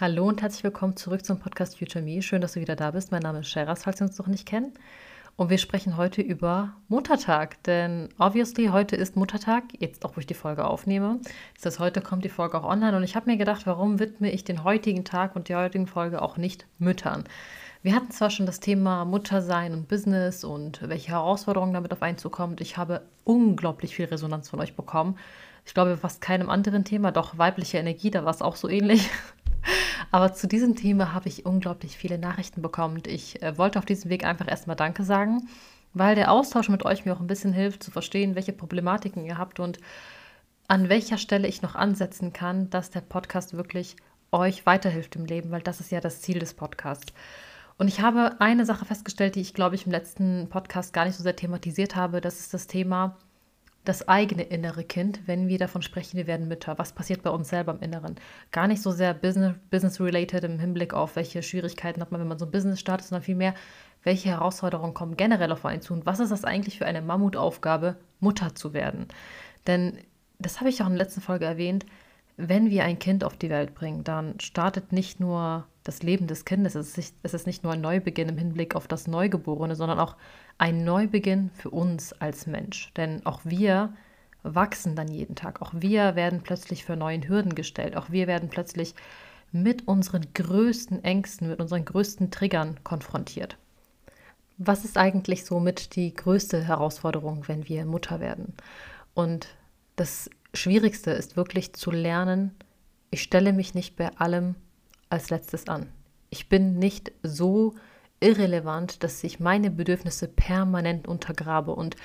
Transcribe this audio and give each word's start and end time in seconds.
Hallo 0.00 0.28
und 0.28 0.40
herzlich 0.40 0.64
willkommen 0.64 0.96
zurück 0.96 1.26
zum 1.26 1.40
Podcast 1.40 1.78
Future 1.78 2.02
Me. 2.02 2.22
Schön, 2.22 2.40
dass 2.40 2.54
du 2.54 2.60
wieder 2.60 2.74
da 2.74 2.90
bist. 2.90 3.12
Mein 3.12 3.20
Name 3.20 3.40
ist 3.40 3.50
Sheraz, 3.50 3.82
falls 3.82 3.98
Sie 3.98 4.04
uns 4.04 4.16
noch 4.16 4.28
nicht 4.28 4.46
kennen. 4.46 4.72
Und 5.36 5.50
wir 5.50 5.58
sprechen 5.58 5.98
heute 5.98 6.22
über 6.22 6.72
Muttertag, 6.88 7.62
denn 7.64 8.08
obviously 8.18 8.68
heute 8.68 8.96
ist 8.96 9.14
Muttertag, 9.14 9.64
jetzt 9.78 10.06
auch 10.06 10.16
wo 10.16 10.20
ich 10.20 10.26
die 10.26 10.32
Folge 10.32 10.64
aufnehme. 10.64 11.20
Das 11.54 11.66
heißt, 11.66 11.80
heute 11.80 12.00
kommt 12.00 12.24
die 12.24 12.30
Folge 12.30 12.56
auch 12.56 12.64
online 12.64 12.96
und 12.96 13.02
ich 13.02 13.14
habe 13.14 13.30
mir 13.30 13.36
gedacht, 13.36 13.66
warum 13.66 13.98
widme 13.98 14.32
ich 14.32 14.42
den 14.42 14.64
heutigen 14.64 15.04
Tag 15.04 15.36
und 15.36 15.50
die 15.50 15.54
heutigen 15.54 15.86
Folge 15.86 16.22
auch 16.22 16.38
nicht 16.38 16.66
Müttern? 16.78 17.24
Wir 17.82 17.94
hatten 17.94 18.10
zwar 18.10 18.30
schon 18.30 18.46
das 18.46 18.58
Thema 18.60 19.04
Muttersein 19.04 19.74
und 19.74 19.86
Business 19.86 20.44
und 20.44 20.80
welche 20.88 21.10
Herausforderungen 21.10 21.74
damit 21.74 21.92
auf 21.92 22.00
einen 22.00 22.16
zukommt. 22.16 22.62
Ich 22.62 22.78
habe 22.78 23.02
unglaublich 23.24 23.96
viel 23.96 24.06
Resonanz 24.06 24.48
von 24.48 24.60
euch 24.60 24.74
bekommen. 24.74 25.18
Ich 25.66 25.74
glaube, 25.74 25.98
fast 25.98 26.22
keinem 26.22 26.48
anderen 26.48 26.86
Thema, 26.86 27.12
doch 27.12 27.36
weibliche 27.36 27.76
Energie, 27.76 28.10
da 28.10 28.24
war 28.24 28.30
es 28.30 28.40
auch 28.40 28.56
so 28.56 28.66
ähnlich. 28.66 29.10
Aber 30.10 30.32
zu 30.32 30.46
diesem 30.48 30.76
Thema 30.76 31.12
habe 31.12 31.28
ich 31.28 31.46
unglaublich 31.46 31.96
viele 31.96 32.18
Nachrichten 32.18 32.62
bekommen 32.62 33.02
ich 33.06 33.42
äh, 33.42 33.56
wollte 33.58 33.78
auf 33.78 33.84
diesem 33.84 34.10
Weg 34.10 34.24
einfach 34.24 34.48
erstmal 34.48 34.76
Danke 34.76 35.04
sagen, 35.04 35.48
weil 35.92 36.14
der 36.14 36.30
Austausch 36.30 36.68
mit 36.68 36.84
euch 36.84 37.04
mir 37.04 37.14
auch 37.14 37.20
ein 37.20 37.26
bisschen 37.26 37.52
hilft 37.52 37.82
zu 37.82 37.90
verstehen, 37.90 38.34
welche 38.34 38.52
Problematiken 38.52 39.24
ihr 39.24 39.38
habt 39.38 39.60
und 39.60 39.78
an 40.68 40.88
welcher 40.88 41.18
Stelle 41.18 41.48
ich 41.48 41.62
noch 41.62 41.74
ansetzen 41.74 42.32
kann, 42.32 42.70
dass 42.70 42.90
der 42.90 43.00
Podcast 43.00 43.56
wirklich 43.56 43.96
euch 44.32 44.66
weiterhilft 44.66 45.16
im 45.16 45.24
Leben, 45.24 45.50
weil 45.50 45.62
das 45.62 45.80
ist 45.80 45.90
ja 45.90 46.00
das 46.00 46.20
Ziel 46.20 46.38
des 46.38 46.54
Podcasts. 46.54 47.12
Und 47.76 47.88
ich 47.88 48.00
habe 48.00 48.36
eine 48.40 48.66
Sache 48.66 48.84
festgestellt, 48.84 49.34
die 49.34 49.40
ich, 49.40 49.54
glaube 49.54 49.74
ich, 49.74 49.86
im 49.86 49.92
letzten 49.92 50.48
Podcast 50.48 50.92
gar 50.92 51.06
nicht 51.06 51.16
so 51.16 51.22
sehr 51.22 51.34
thematisiert 51.34 51.96
habe. 51.96 52.20
Das 52.20 52.38
ist 52.38 52.54
das 52.54 52.66
Thema 52.66 53.16
das 53.84 54.08
eigene 54.08 54.42
innere 54.42 54.84
Kind, 54.84 55.20
wenn 55.26 55.48
wir 55.48 55.58
davon 55.58 55.80
sprechen, 55.82 56.16
wir 56.16 56.26
werden 56.26 56.48
Mütter. 56.48 56.78
Was 56.78 56.92
passiert 56.92 57.22
bei 57.22 57.30
uns 57.30 57.48
selber 57.48 57.72
im 57.72 57.80
Inneren? 57.80 58.16
Gar 58.52 58.68
nicht 58.68 58.82
so 58.82 58.90
sehr 58.90 59.14
business-related 59.14 60.44
im 60.44 60.58
Hinblick 60.58 60.92
auf, 60.92 61.16
welche 61.16 61.42
Schwierigkeiten 61.42 62.00
hat 62.02 62.12
man, 62.12 62.20
wenn 62.20 62.28
man 62.28 62.38
so 62.38 62.44
ein 62.44 62.50
Business 62.50 62.78
startet, 62.78 63.08
sondern 63.08 63.24
vielmehr, 63.24 63.54
welche 64.02 64.28
Herausforderungen 64.28 64.94
kommen 64.94 65.16
generell 65.16 65.52
auf 65.52 65.64
einen 65.64 65.82
zu 65.82 65.94
und 65.94 66.06
was 66.06 66.20
ist 66.20 66.30
das 66.30 66.44
eigentlich 66.44 66.78
für 66.78 66.86
eine 66.86 67.02
Mammutaufgabe, 67.02 67.96
Mutter 68.18 68.54
zu 68.54 68.74
werden? 68.74 69.08
Denn, 69.66 69.98
das 70.38 70.60
habe 70.60 70.70
ich 70.70 70.82
auch 70.82 70.86
in 70.86 70.96
der 70.96 71.04
letzten 71.04 71.20
Folge 71.20 71.46
erwähnt, 71.46 71.86
wenn 72.36 72.70
wir 72.70 72.84
ein 72.84 72.98
Kind 72.98 73.24
auf 73.24 73.36
die 73.36 73.50
Welt 73.50 73.74
bringen, 73.74 74.04
dann 74.04 74.40
startet 74.40 74.92
nicht 74.92 75.20
nur 75.20 75.66
das 75.84 76.02
Leben 76.02 76.26
des 76.26 76.44
Kindes, 76.44 76.74
es 76.74 76.98
ist 77.22 77.46
nicht 77.46 77.64
nur 77.64 77.72
ein 77.72 77.80
Neubeginn 77.80 78.28
im 78.28 78.38
Hinblick 78.38 78.76
auf 78.76 78.86
das 78.86 79.06
Neugeborene, 79.06 79.74
sondern 79.74 79.98
auch 79.98 80.16
ein 80.58 80.84
Neubeginn 80.84 81.50
für 81.54 81.70
uns 81.70 82.12
als 82.14 82.46
Mensch. 82.46 82.92
Denn 82.96 83.24
auch 83.24 83.40
wir 83.44 83.94
wachsen 84.42 84.94
dann 84.94 85.08
jeden 85.08 85.36
Tag. 85.36 85.62
Auch 85.62 85.72
wir 85.74 86.16
werden 86.16 86.42
plötzlich 86.42 86.84
für 86.84 86.96
neuen 86.96 87.26
Hürden 87.28 87.54
gestellt. 87.54 87.96
Auch 87.96 88.10
wir 88.10 88.26
werden 88.26 88.48
plötzlich 88.50 88.94
mit 89.52 89.88
unseren 89.88 90.26
größten 90.34 91.02
Ängsten, 91.02 91.48
mit 91.48 91.60
unseren 91.60 91.84
größten 91.84 92.30
Triggern 92.30 92.82
konfrontiert. 92.84 93.56
Was 94.58 94.84
ist 94.84 94.98
eigentlich 94.98 95.44
somit 95.44 95.96
die 95.96 96.14
größte 96.14 96.62
Herausforderung, 96.62 97.48
wenn 97.48 97.68
wir 97.68 97.86
Mutter 97.86 98.20
werden? 98.20 98.54
Und 99.14 99.48
das 99.96 100.28
Schwierigste 100.52 101.10
ist 101.10 101.36
wirklich 101.36 101.72
zu 101.72 101.90
lernen, 101.90 102.54
ich 103.10 103.22
stelle 103.22 103.52
mich 103.52 103.74
nicht 103.74 103.96
bei 103.96 104.14
allem 104.18 104.54
als 105.10 105.30
letztes 105.30 105.68
an. 105.68 105.92
Ich 106.30 106.48
bin 106.48 106.78
nicht 106.78 107.12
so 107.22 107.74
irrelevant, 108.20 109.02
dass 109.02 109.22
ich 109.24 109.40
meine 109.40 109.70
Bedürfnisse 109.70 110.28
permanent 110.28 111.08
untergrabe. 111.08 111.74
Und 111.74 111.96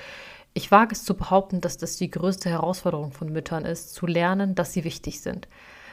ich 0.54 0.70
wage 0.70 0.94
es 0.94 1.04
zu 1.04 1.14
behaupten, 1.14 1.60
dass 1.60 1.76
das 1.76 1.96
die 1.96 2.10
größte 2.10 2.50
Herausforderung 2.50 3.12
von 3.12 3.32
Müttern 3.32 3.64
ist, 3.64 3.94
zu 3.94 4.06
lernen, 4.06 4.54
dass 4.54 4.72
sie 4.72 4.84
wichtig 4.84 5.20
sind. 5.20 5.48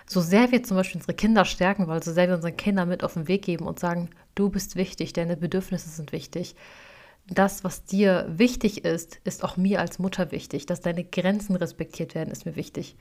So 0.06 0.22
sehr 0.22 0.52
wir 0.52 0.64
zum 0.64 0.78
Beispiel 0.78 1.00
unsere 1.00 1.14
Kinder 1.14 1.45
stärken, 1.45 1.88
weil 1.88 2.03
so 2.03 2.11
sehr 2.11 2.28
wir 2.28 2.36
unseren 2.36 2.58
Kindern 2.58 2.89
mit 2.89 3.03
auf 3.03 3.14
den 3.14 3.28
Weg 3.28 3.44
geben 3.44 3.67
und 3.67 3.80
sagen, 3.80 4.09
du 4.36 4.50
bist 4.50 4.75
wichtig, 4.75 5.14
deine 5.14 5.38
Bedürfnisse 5.38 5.89
sind 5.89 6.12
wichtig. 6.12 6.56
Das, 7.28 7.63
was 7.63 7.85
dir 7.85 8.25
wichtig 8.29 8.84
ist, 8.84 9.19
ist 9.23 9.46
auch 9.46 9.56
mir 9.56 9.79
als 9.79 10.00
Mutter 10.00 10.31
wichtig. 10.31 10.66
Dass 10.66 10.81
deine 10.81 11.06
Grenzen 11.06 11.56
respektiert 11.56 12.16
werden, 12.16 12.31
ist 12.31 12.46
mir 12.46 12.57
wichtig. 12.57 12.97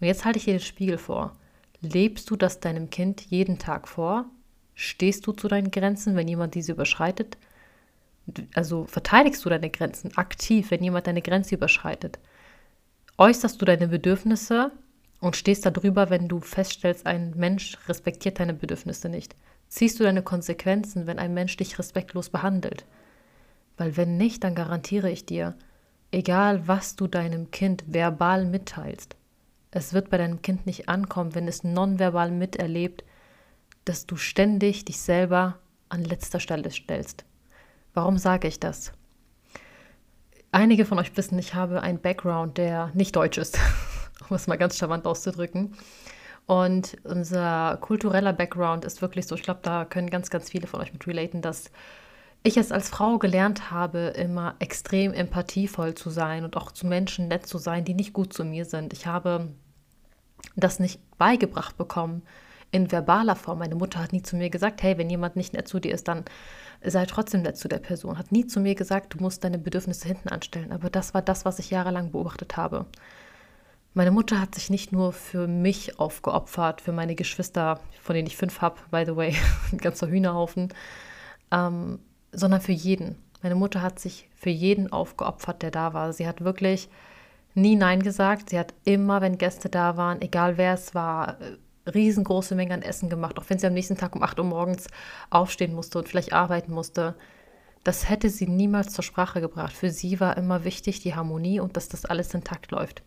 Und 0.00 0.06
jetzt 0.06 0.24
halte 0.24 0.38
ich 0.38 0.46
dir 0.46 0.54
den 0.54 0.60
Spiegel 0.60 0.96
vor. 0.96 1.36
Lebst 1.80 2.30
du 2.30 2.36
das 2.36 2.60
deinem 2.60 2.90
Kind 2.90 3.20
jeden 3.22 3.58
Tag 3.58 3.88
vor? 3.88 4.26
Stehst 4.74 5.26
du 5.26 5.32
zu 5.32 5.48
deinen 5.48 5.70
Grenzen, 5.70 6.16
wenn 6.16 6.28
jemand 6.28 6.54
diese 6.54 6.72
überschreitet? 6.72 7.38
Also 8.54 8.84
verteidigst 8.86 9.44
du 9.44 9.48
deine 9.48 9.70
Grenzen 9.70 10.16
aktiv, 10.16 10.70
wenn 10.70 10.82
jemand 10.82 11.06
deine 11.06 11.22
Grenze 11.22 11.54
überschreitet? 11.54 12.18
Äußerst 13.18 13.60
du 13.60 13.64
deine 13.64 13.88
Bedürfnisse 13.88 14.72
und 15.20 15.36
stehst 15.36 15.64
darüber, 15.64 16.10
wenn 16.10 16.28
du 16.28 16.40
feststellst, 16.40 17.06
ein 17.06 17.32
Mensch 17.36 17.78
respektiert 17.88 18.40
deine 18.40 18.54
Bedürfnisse 18.54 19.08
nicht? 19.08 19.34
Ziehst 19.68 19.98
du 19.98 20.04
deine 20.04 20.22
Konsequenzen, 20.22 21.06
wenn 21.06 21.18
ein 21.18 21.34
Mensch 21.34 21.56
dich 21.56 21.78
respektlos 21.78 22.30
behandelt? 22.30 22.84
Weil 23.76 23.96
wenn 23.96 24.16
nicht, 24.16 24.44
dann 24.44 24.54
garantiere 24.54 25.10
ich 25.10 25.26
dir, 25.26 25.54
egal 26.10 26.66
was 26.68 26.96
du 26.96 27.06
deinem 27.06 27.50
Kind 27.50 27.84
verbal 27.86 28.44
mitteilst, 28.44 29.16
es 29.76 29.92
wird 29.92 30.08
bei 30.08 30.16
deinem 30.16 30.40
Kind 30.40 30.64
nicht 30.64 30.88
ankommen, 30.88 31.34
wenn 31.34 31.46
es 31.46 31.62
nonverbal 31.62 32.30
miterlebt, 32.30 33.04
dass 33.84 34.06
du 34.06 34.16
ständig 34.16 34.86
dich 34.86 34.98
selber 34.98 35.58
an 35.90 36.02
letzter 36.02 36.40
Stelle 36.40 36.70
stellst. 36.70 37.26
Warum 37.92 38.16
sage 38.16 38.48
ich 38.48 38.58
das? 38.58 38.92
Einige 40.50 40.86
von 40.86 40.98
euch 40.98 41.14
wissen, 41.18 41.38
ich 41.38 41.54
habe 41.54 41.82
einen 41.82 42.00
Background, 42.00 42.56
der 42.56 42.90
nicht 42.94 43.14
deutsch 43.16 43.36
ist, 43.36 43.58
um 44.30 44.34
es 44.36 44.46
mal 44.46 44.56
ganz 44.56 44.78
charmant 44.78 45.06
auszudrücken. 45.06 45.76
Und 46.46 46.96
unser 47.04 47.76
kultureller 47.80 48.32
Background 48.32 48.84
ist 48.86 49.02
wirklich 49.02 49.26
so, 49.26 49.34
ich 49.34 49.42
glaube, 49.42 49.60
da 49.62 49.84
können 49.84 50.08
ganz, 50.08 50.30
ganz 50.30 50.48
viele 50.48 50.68
von 50.68 50.80
euch 50.80 50.94
mit 50.94 51.06
relaten, 51.06 51.42
dass 51.42 51.70
ich 52.42 52.56
es 52.56 52.72
als 52.72 52.88
Frau 52.88 53.18
gelernt 53.18 53.70
habe, 53.70 54.14
immer 54.16 54.54
extrem 54.58 55.12
empathievoll 55.12 55.94
zu 55.94 56.08
sein 56.08 56.44
und 56.44 56.56
auch 56.56 56.72
zu 56.72 56.86
Menschen 56.86 57.28
nett 57.28 57.46
zu 57.46 57.58
sein, 57.58 57.84
die 57.84 57.94
nicht 57.94 58.14
gut 58.14 58.32
zu 58.32 58.44
mir 58.44 58.64
sind. 58.64 58.94
Ich 58.94 59.06
habe 59.06 59.50
das 60.54 60.78
nicht 60.78 61.00
beigebracht 61.18 61.76
bekommen, 61.76 62.22
in 62.70 62.90
verbaler 62.90 63.36
Form. 63.36 63.58
Meine 63.58 63.74
Mutter 63.74 64.00
hat 64.00 64.12
nie 64.12 64.22
zu 64.22 64.36
mir 64.36 64.50
gesagt, 64.50 64.82
hey, 64.82 64.98
wenn 64.98 65.10
jemand 65.10 65.36
nicht 65.36 65.52
nett 65.52 65.68
zu 65.68 65.78
dir 65.80 65.94
ist, 65.94 66.08
dann 66.08 66.24
sei 66.84 67.06
trotzdem 67.06 67.42
nett 67.42 67.56
zu 67.56 67.68
der 67.68 67.78
Person. 67.78 68.18
Hat 68.18 68.32
nie 68.32 68.46
zu 68.46 68.60
mir 68.60 68.74
gesagt, 68.74 69.14
du 69.14 69.18
musst 69.18 69.44
deine 69.44 69.58
Bedürfnisse 69.58 70.08
hinten 70.08 70.28
anstellen. 70.28 70.72
Aber 70.72 70.90
das 70.90 71.14
war 71.14 71.22
das, 71.22 71.44
was 71.44 71.58
ich 71.58 71.70
jahrelang 71.70 72.10
beobachtet 72.10 72.56
habe. 72.56 72.86
Meine 73.94 74.10
Mutter 74.10 74.40
hat 74.40 74.54
sich 74.54 74.68
nicht 74.68 74.92
nur 74.92 75.12
für 75.12 75.46
mich 75.46 75.98
aufgeopfert, 75.98 76.82
für 76.82 76.92
meine 76.92 77.14
Geschwister, 77.14 77.80
von 78.02 78.14
denen 78.14 78.26
ich 78.26 78.36
fünf 78.36 78.60
habe, 78.60 78.76
by 78.90 79.04
the 79.06 79.16
way, 79.16 79.34
ein 79.72 79.78
ganzer 79.78 80.08
Hühnerhaufen, 80.08 80.68
ähm, 81.50 81.98
sondern 82.32 82.60
für 82.60 82.72
jeden. 82.72 83.16
Meine 83.42 83.54
Mutter 83.54 83.80
hat 83.80 83.98
sich 83.98 84.28
für 84.36 84.50
jeden 84.50 84.92
aufgeopfert, 84.92 85.62
der 85.62 85.70
da 85.70 85.94
war. 85.94 86.12
Sie 86.12 86.26
hat 86.26 86.44
wirklich 86.44 86.90
nie 87.56 87.76
Nein 87.76 88.02
gesagt. 88.02 88.50
Sie 88.50 88.58
hat 88.58 88.74
immer, 88.84 89.20
wenn 89.20 89.38
Gäste 89.38 89.68
da 89.68 89.96
waren, 89.96 90.20
egal 90.22 90.56
wer 90.58 90.74
es 90.74 90.94
war, 90.94 91.38
riesengroße 91.92 92.54
Menge 92.54 92.74
an 92.74 92.82
Essen 92.82 93.08
gemacht, 93.08 93.38
auch 93.38 93.44
wenn 93.48 93.58
sie 93.58 93.66
am 93.66 93.74
nächsten 93.74 93.96
Tag 93.96 94.14
um 94.16 94.22
8 94.22 94.38
Uhr 94.38 94.44
morgens 94.44 94.88
aufstehen 95.30 95.74
musste 95.74 95.98
und 95.98 96.08
vielleicht 96.08 96.32
arbeiten 96.32 96.72
musste. 96.72 97.14
Das 97.84 98.08
hätte 98.08 98.30
sie 98.30 98.48
niemals 98.48 98.92
zur 98.92 99.04
Sprache 99.04 99.40
gebracht. 99.40 99.72
Für 99.72 99.90
sie 99.90 100.18
war 100.18 100.36
immer 100.36 100.64
wichtig 100.64 101.00
die 101.00 101.14
Harmonie 101.14 101.60
und 101.60 101.76
dass 101.76 101.88
das 101.88 102.04
alles 102.04 102.34
intakt 102.34 102.72
läuft. 102.72 103.02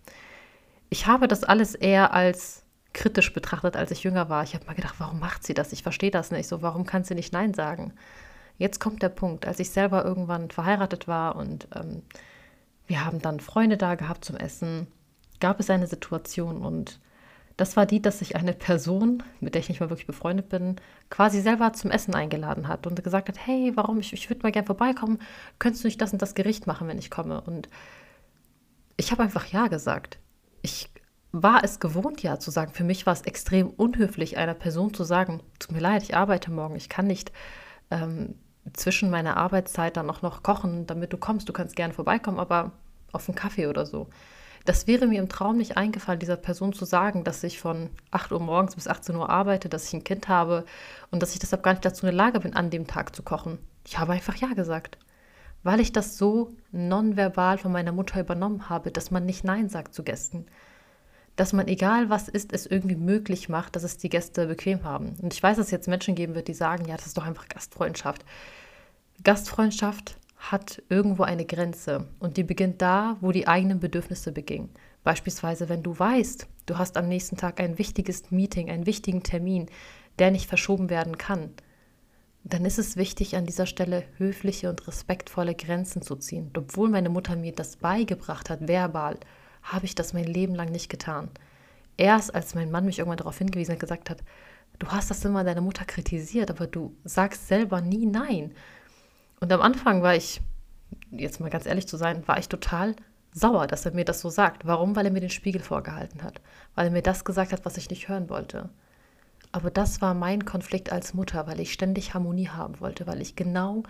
Ich 0.90 1.06
habe 1.06 1.28
das 1.28 1.44
alles 1.44 1.76
eher 1.76 2.14
als 2.14 2.64
kritisch 2.94 3.34
betrachtet, 3.34 3.76
als 3.76 3.92
ich 3.92 4.04
jünger 4.04 4.30
war. 4.30 4.44
Ich 4.44 4.56
habe 4.56 4.66
mal 4.66 4.74
gedacht, 4.74 4.96
warum 4.98 5.20
macht 5.20 5.46
sie 5.46 5.54
das? 5.54 5.74
Ich 5.74 5.84
verstehe 5.84 6.12
das 6.12 6.32
nicht 6.32 6.48
so. 6.48 6.62
Warum 6.62 6.86
kann 6.86 7.04
sie 7.04 7.14
nicht 7.14 7.34
Nein 7.34 7.54
sagen? 7.54 7.94
Jetzt 8.58 8.80
kommt 8.80 9.04
der 9.04 9.10
Punkt, 9.10 9.46
als 9.46 9.60
ich 9.60 9.70
selber 9.70 10.04
irgendwann 10.04 10.50
verheiratet 10.50 11.08
war 11.08 11.36
und 11.36 11.68
ähm, 11.76 12.02
wir 12.90 13.06
haben 13.06 13.22
dann 13.22 13.40
Freunde 13.40 13.78
da 13.78 13.96
gehabt 13.96 14.26
zum 14.26 14.36
Essen, 14.36 14.88
gab 15.40 15.60
es 15.60 15.70
eine 15.70 15.88
Situation 15.88 16.58
und 16.58 17.00
das 17.56 17.78
war 17.78 17.86
die, 17.86 18.02
dass 18.02 18.20
sich 18.20 18.36
eine 18.36 18.54
Person, 18.54 19.22
mit 19.42 19.54
der 19.54 19.60
ich 19.60 19.70
nicht 19.70 19.80
mal 19.80 19.90
wirklich 19.90 20.08
befreundet 20.08 20.50
bin, 20.50 20.78
quasi 21.10 21.42
selber 21.42 21.72
zum 21.74 21.92
Essen 21.92 22.16
eingeladen 22.16 22.68
hat 22.68 22.88
und 22.88 23.04
gesagt 23.04 23.28
hat, 23.30 23.38
hey, 23.46 23.74
warum, 23.76 24.00
ich, 24.00 24.14
ich 24.14 24.30
würde 24.30 24.42
mal 24.44 24.52
gerne 24.52 24.66
vorbeikommen, 24.66 25.20
könntest 25.60 25.84
du 25.84 25.88
nicht 25.88 26.02
das 26.02 26.14
und 26.14 26.22
das 26.22 26.36
Gericht 26.36 26.68
machen, 26.68 26.88
wenn 26.88 26.98
ich 26.98 27.12
komme? 27.12 27.42
Und 27.42 27.70
ich 28.98 29.12
habe 29.12 29.24
einfach 29.24 29.46
Ja 29.48 29.68
gesagt. 29.68 30.20
Ich 30.62 30.90
war 31.32 31.64
es 31.64 31.80
gewohnt, 31.80 32.24
Ja 32.24 32.40
zu 32.40 32.50
sagen. 32.50 32.74
Für 32.74 32.86
mich 32.86 33.06
war 33.06 33.14
es 33.14 33.22
extrem 33.22 33.70
unhöflich, 33.70 34.38
einer 34.38 34.56
Person 34.56 34.94
zu 34.94 35.04
sagen, 35.04 35.44
tut 35.60 35.74
mir 35.74 35.82
leid, 35.82 36.02
ich 36.02 36.16
arbeite 36.16 36.52
morgen, 36.52 36.76
ich 36.76 36.90
kann 36.90 37.08
nicht 37.08 37.32
ähm, 37.92 38.36
zwischen 38.74 39.10
meiner 39.10 39.38
Arbeitszeit 39.38 39.98
dann 39.98 40.10
auch 40.10 40.22
noch 40.22 40.44
kochen, 40.44 40.88
damit 40.88 41.14
du 41.14 41.18
kommst. 41.18 41.50
Du 41.50 41.54
kannst 41.54 41.76
gerne 41.76 41.94
vorbeikommen, 41.94 42.40
aber 42.40 42.72
auf 43.12 43.28
einen 43.28 43.36
Kaffee 43.36 43.68
oder 43.68 43.86
so. 43.86 44.08
Das 44.66 44.88
wäre 44.88 45.08
mir 45.08 45.20
im 45.20 45.30
Traum 45.30 45.58
nicht 45.58 45.78
eingefallen, 45.78 46.20
dieser 46.20 46.36
Person 46.36 46.74
zu 46.74 46.86
sagen, 46.86 47.24
dass 47.24 47.44
ich 47.44 47.60
von 47.60 47.90
8 48.12 48.32
Uhr 48.32 48.40
morgens 48.40 48.76
bis 48.76 48.88
18 48.88 49.16
Uhr 49.16 49.30
arbeite, 49.30 49.70
dass 49.70 49.88
ich 49.88 49.94
ein 49.94 50.04
Kind 50.04 50.28
habe 50.28 50.66
und 51.12 51.22
dass 51.24 51.34
ich 51.34 51.40
deshalb 51.40 51.64
gar 51.64 51.72
nicht 51.72 51.86
dazu 51.86 52.06
in 52.06 52.16
der 52.16 52.26
Lage 52.26 52.42
bin, 52.42 52.56
an 52.56 52.70
dem 52.70 52.86
Tag 52.86 53.16
zu 53.16 53.24
kochen. 53.24 53.58
Ich 53.86 53.98
habe 53.98 54.14
einfach 54.14 54.36
Ja 54.36 54.50
gesagt, 54.54 54.98
weil 55.64 55.80
ich 55.80 55.92
das 55.92 56.18
so 56.18 56.54
nonverbal 56.72 57.58
von 57.58 57.72
meiner 57.72 57.92
Mutter 57.92 58.20
übernommen 58.20 58.70
habe, 58.70 58.92
dass 58.92 59.12
man 59.12 59.26
nicht 59.26 59.44
Nein 59.44 59.70
sagt 59.70 59.94
zu 59.94 60.04
Gästen. 60.04 60.46
dass 61.40 61.54
man, 61.54 61.70
egal 61.70 62.10
was 62.10 62.28
ist, 62.28 62.52
es 62.52 62.66
irgendwie 62.66 62.98
möglich 62.98 63.48
macht, 63.48 63.78
dass 63.78 63.84
es 63.84 63.98
die 63.98 64.10
Gäste 64.10 64.48
bequem 64.48 64.84
haben. 64.84 65.16
Und 65.22 65.34
ich 65.34 65.42
weiß, 65.42 65.56
dass 65.56 65.68
es 65.68 65.72
jetzt 65.72 65.88
Menschen 65.88 66.14
geben 66.14 66.36
wird, 66.36 66.50
die 66.50 66.54
sagen, 66.54 66.86
ja, 66.86 66.98
das 66.98 67.08
ist 67.08 67.18
doch 67.18 67.26
einfach 67.26 67.48
Gastfreundschaft. 67.48 68.26
Gastfreundschaft 69.24 70.18
hat 70.40 70.82
irgendwo 70.90 71.24
eine 71.24 71.46
Grenze 71.46 72.08
und 72.20 72.38
die 72.38 72.44
beginnt 72.44 72.82
da, 72.82 73.18
wo 73.20 73.32
die 73.32 73.48
eigenen 73.48 73.80
Bedürfnisse 73.80 74.32
beginnen. 74.32 74.70
Beispielsweise, 75.04 75.70
wenn 75.70 75.84
du 75.84 75.98
weißt, 75.98 76.48
du 76.66 76.78
hast 76.78 76.98
am 76.98 77.08
nächsten 77.08 77.38
Tag 77.38 77.60
ein 77.60 77.78
wichtiges 77.78 78.32
Meeting, 78.32 78.70
einen 78.70 78.86
wichtigen 78.86 79.22
Termin, 79.22 79.68
der 80.18 80.32
nicht 80.32 80.48
verschoben 80.48 80.90
werden 80.90 81.18
kann, 81.18 81.52
dann 82.44 82.66
ist 82.66 82.80
es 82.80 82.96
wichtig, 82.96 83.36
an 83.36 83.46
dieser 83.46 83.66
Stelle 83.66 84.06
höfliche 84.18 84.70
und 84.70 84.88
respektvolle 84.88 85.56
Grenzen 85.56 86.02
zu 86.02 86.16
ziehen. 86.16 86.48
Und 86.48 86.58
obwohl 86.58 86.90
meine 86.90 87.10
Mutter 87.10 87.36
mir 87.36 87.52
das 87.52 87.76
beigebracht 87.76 88.50
hat, 88.50 88.68
verbal, 88.68 89.18
habe 89.62 89.86
ich 89.86 89.94
das 89.94 90.14
mein 90.14 90.26
Leben 90.26 90.56
lang 90.56 90.72
nicht 90.72 90.90
getan. 90.90 91.30
Erst 91.98 92.34
als 92.34 92.56
mein 92.56 92.72
Mann 92.72 92.86
mich 92.86 93.00
irgendwann 93.00 93.18
darauf 93.18 93.38
hingewiesen 93.38 93.74
hat, 93.74 93.82
gesagt 93.82 94.10
hat, 94.10 94.24
du 94.80 94.88
hast 94.88 95.10
das 95.10 95.26
immer 95.26 95.44
deine 95.44 95.62
Mutter 95.62 95.84
kritisiert, 95.84 96.50
aber 96.50 96.66
du 96.66 96.96
sagst 97.04 97.48
selber 97.48 97.82
nie 97.82 98.06
nein. 98.06 98.54
Und 99.40 99.52
am 99.52 99.62
Anfang 99.62 100.02
war 100.02 100.16
ich, 100.16 100.42
jetzt 101.12 101.40
mal 101.40 101.50
ganz 101.50 101.66
ehrlich 101.66 101.88
zu 101.88 101.98
sein, 101.98 102.28
war 102.28 102.38
ich 102.38 102.50
total 102.50 102.96
sauer, 103.32 103.68
dass 103.68 103.86
er 103.86 103.94
mir 103.94 104.06
das 104.06 104.22
so 104.22 104.30
sagt. 104.30 104.66
Warum? 104.66 104.96
Weil 104.96 105.06
er 105.06 105.12
mir 105.12 105.22
den 105.22 105.30
Spiegel 105.30 105.62
vorgehalten 105.62 106.24
hat. 106.24 106.42
Weil 106.76 106.88
er 106.88 106.92
mir 106.92 107.02
das 107.02 107.26
gesagt 107.26 107.54
hat, 107.54 107.66
was 107.66 107.78
ich 107.78 107.90
nicht 107.90 108.10
hören 108.10 108.30
wollte. 108.30 108.70
Aber 109.52 109.72
das 109.72 110.02
war 110.02 110.14
mein 110.14 110.46
Konflikt 110.46 110.92
als 110.92 111.14
Mutter, 111.14 111.48
weil 111.48 111.60
ich 111.60 111.74
ständig 111.74 112.14
Harmonie 112.14 112.50
haben 112.50 112.80
wollte, 112.80 113.08
weil 113.08 113.22
ich 113.22 113.36
genau 113.36 113.84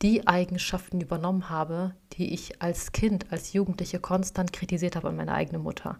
die 0.00 0.26
Eigenschaften 0.26 1.00
übernommen 1.00 1.48
habe, 1.48 1.94
die 2.14 2.32
ich 2.32 2.60
als 2.62 2.92
Kind, 2.92 3.26
als 3.30 3.52
Jugendliche 3.52 4.00
konstant 4.00 4.52
kritisiert 4.52 4.96
habe 4.96 5.08
an 5.08 5.16
meine 5.16 5.34
eigene 5.34 5.58
Mutter. 5.58 5.98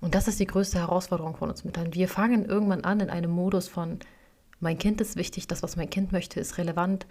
Und 0.00 0.14
das 0.14 0.28
ist 0.28 0.38
die 0.38 0.46
größte 0.46 0.78
Herausforderung 0.78 1.36
von 1.36 1.48
uns 1.48 1.64
Müttern. 1.64 1.94
Wir 1.94 2.08
fangen 2.08 2.44
irgendwann 2.44 2.84
an 2.84 3.00
in 3.00 3.08
einem 3.08 3.30
Modus 3.30 3.68
von, 3.68 4.00
mein 4.60 4.78
Kind 4.78 5.00
ist 5.00 5.16
wichtig, 5.16 5.46
das, 5.46 5.62
was 5.62 5.76
mein 5.76 5.88
Kind 5.88 6.12
möchte, 6.12 6.40
ist 6.40 6.58
relevant, 6.58 7.06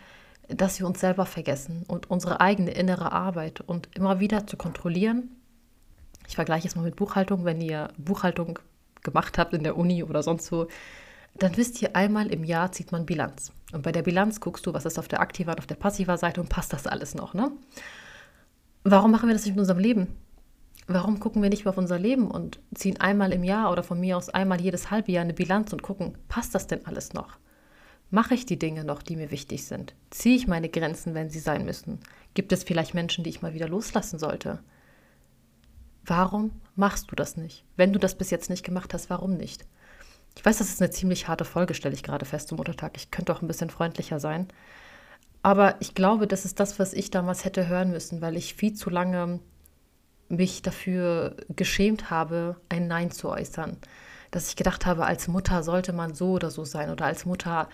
dass 0.48 0.80
wir 0.80 0.88
uns 0.88 1.00
selber 1.00 1.26
vergessen 1.26 1.84
und 1.88 2.10
unsere 2.10 2.40
eigene 2.40 2.72
innere 2.72 3.12
Arbeit 3.12 3.62
und 3.62 3.90
immer 3.96 4.20
wieder 4.20 4.48
zu 4.48 4.58
kontrollieren. 4.58 5.30
Ich 6.28 6.36
vergleiche 6.36 6.68
es 6.68 6.76
mal 6.76 6.84
mit 6.84 6.96
Buchhaltung. 6.96 7.46
Wenn 7.46 7.62
ihr 7.62 7.90
Buchhaltung 7.98 8.60
gemacht 9.04 9.38
habt 9.38 9.54
in 9.54 9.64
der 9.64 9.78
Uni 9.78 10.04
oder 10.04 10.24
sonst 10.24 10.52
wo, 10.52 10.68
dann 11.38 11.58
wisst 11.58 11.82
ihr, 11.82 11.96
einmal 11.96 12.28
im 12.28 12.44
Jahr 12.44 12.72
zieht 12.72 12.92
man 12.92 13.06
Bilanz. 13.06 13.52
Und 13.74 13.84
bei 13.84 13.92
der 13.92 14.04
Bilanz 14.04 14.40
guckst 14.40 14.66
du, 14.66 14.74
was 14.74 14.86
ist 14.86 14.98
auf 15.00 15.08
der 15.08 15.20
aktiver 15.20 15.52
und 15.52 15.60
auf 15.60 15.68
der 15.68 15.76
passiver 15.76 16.18
Seite 16.18 16.42
und 16.42 16.50
passt 16.50 16.74
das 16.74 16.88
alles 16.88 17.14
noch, 17.14 17.34
ne? 17.34 17.52
Warum 18.84 19.12
machen 19.12 19.28
wir 19.28 19.34
das 19.34 19.46
nicht 19.46 19.56
in 19.56 19.60
unserem 19.60 19.80
Leben? 19.80 20.08
Warum 20.88 21.20
gucken 21.20 21.42
wir 21.42 21.50
nicht 21.50 21.66
mehr 21.66 21.72
auf 21.72 21.78
unser 21.78 21.98
Leben 21.98 22.30
und 22.30 22.60
ziehen 22.76 23.02
einmal 23.02 23.34
im 23.34 23.44
Jahr 23.44 23.72
oder 23.72 23.82
von 23.82 24.00
mir 24.00 24.16
aus 24.16 24.30
einmal 24.30 24.62
jedes 24.62 24.92
halbe 24.92 25.12
Jahr 25.12 25.24
eine 25.24 25.34
Bilanz 25.34 25.74
und 25.74 25.82
gucken, 25.82 26.16
passt 26.28 26.54
das 26.54 26.68
denn 26.68 26.86
alles 26.86 27.14
noch? 27.14 27.38
Mache 28.12 28.34
ich 28.34 28.46
die 28.46 28.60
Dinge 28.60 28.84
noch, 28.84 29.02
die 29.02 29.16
mir 29.16 29.32
wichtig 29.32 29.66
sind? 29.66 29.96
Ziehe 30.10 30.36
ich 30.36 30.48
meine 30.48 30.70
Grenzen, 30.70 31.14
wenn 31.14 31.30
sie 31.30 31.40
sein 31.40 31.66
müssen? 31.66 32.00
Gibt 32.34 32.52
es 32.52 32.64
vielleicht 32.64 32.94
Menschen, 32.94 33.24
die 33.24 33.30
ich 33.30 33.42
mal 33.42 33.54
wieder 33.54 33.68
loslassen 33.68 34.20
sollte? 34.20 34.60
Warum 36.06 36.52
machst 36.76 37.10
du 37.12 37.16
das 37.16 37.36
nicht? 37.36 37.64
Wenn 37.76 37.94
du 37.94 38.00
das 38.00 38.16
bis 38.16 38.30
jetzt 38.30 38.50
nicht 38.50 38.64
gemacht 38.64 38.94
hast, 38.94 39.10
warum 39.10 39.36
nicht? 39.38 39.66
Ich 40.38 40.46
weiß, 40.46 40.58
das 40.58 40.70
ist 40.70 40.82
eine 40.82 40.92
ziemlich 40.92 41.28
harte 41.28 41.46
Folge, 41.46 41.74
stelle 41.74 41.96
ich 41.96 42.04
gerade 42.04 42.26
fest 42.26 42.50
zum 42.50 42.58
Muttertag. 42.58 42.94
Ich 42.96 43.10
könnte 43.10 43.34
auch 43.34 43.42
ein 43.42 43.48
bisschen 43.48 43.70
freundlicher 43.70 44.20
sein. 44.20 44.48
Aber 45.42 45.76
ich 45.80 45.96
glaube, 45.96 46.28
das 46.28 46.46
ist 46.46 46.60
das, 46.60 46.80
was 46.80 46.94
ich 46.94 47.12
damals 47.12 47.46
hätte 47.46 47.68
hören 47.68 47.92
müssen, 47.92 48.22
weil 48.22 48.36
ich 48.36 48.56
viel 48.56 48.74
zu 48.74 48.90
lange 48.90 49.40
mich 50.28 50.62
dafür 50.62 51.38
geschämt 51.50 52.10
habe, 52.10 52.58
ein 52.70 52.88
Nein 52.88 53.12
zu 53.12 53.30
äußern. 53.30 53.78
Dass 54.32 54.50
ich 54.50 54.56
gedacht 54.56 54.86
habe, 54.86 55.06
als 55.06 55.28
Mutter 55.28 55.64
sollte 55.64 55.94
man 55.94 56.14
so 56.14 56.32
oder 56.32 56.52
so 56.52 56.66
sein 56.66 56.90
oder 56.90 57.06
als 57.06 57.26
Mutter 57.26 57.70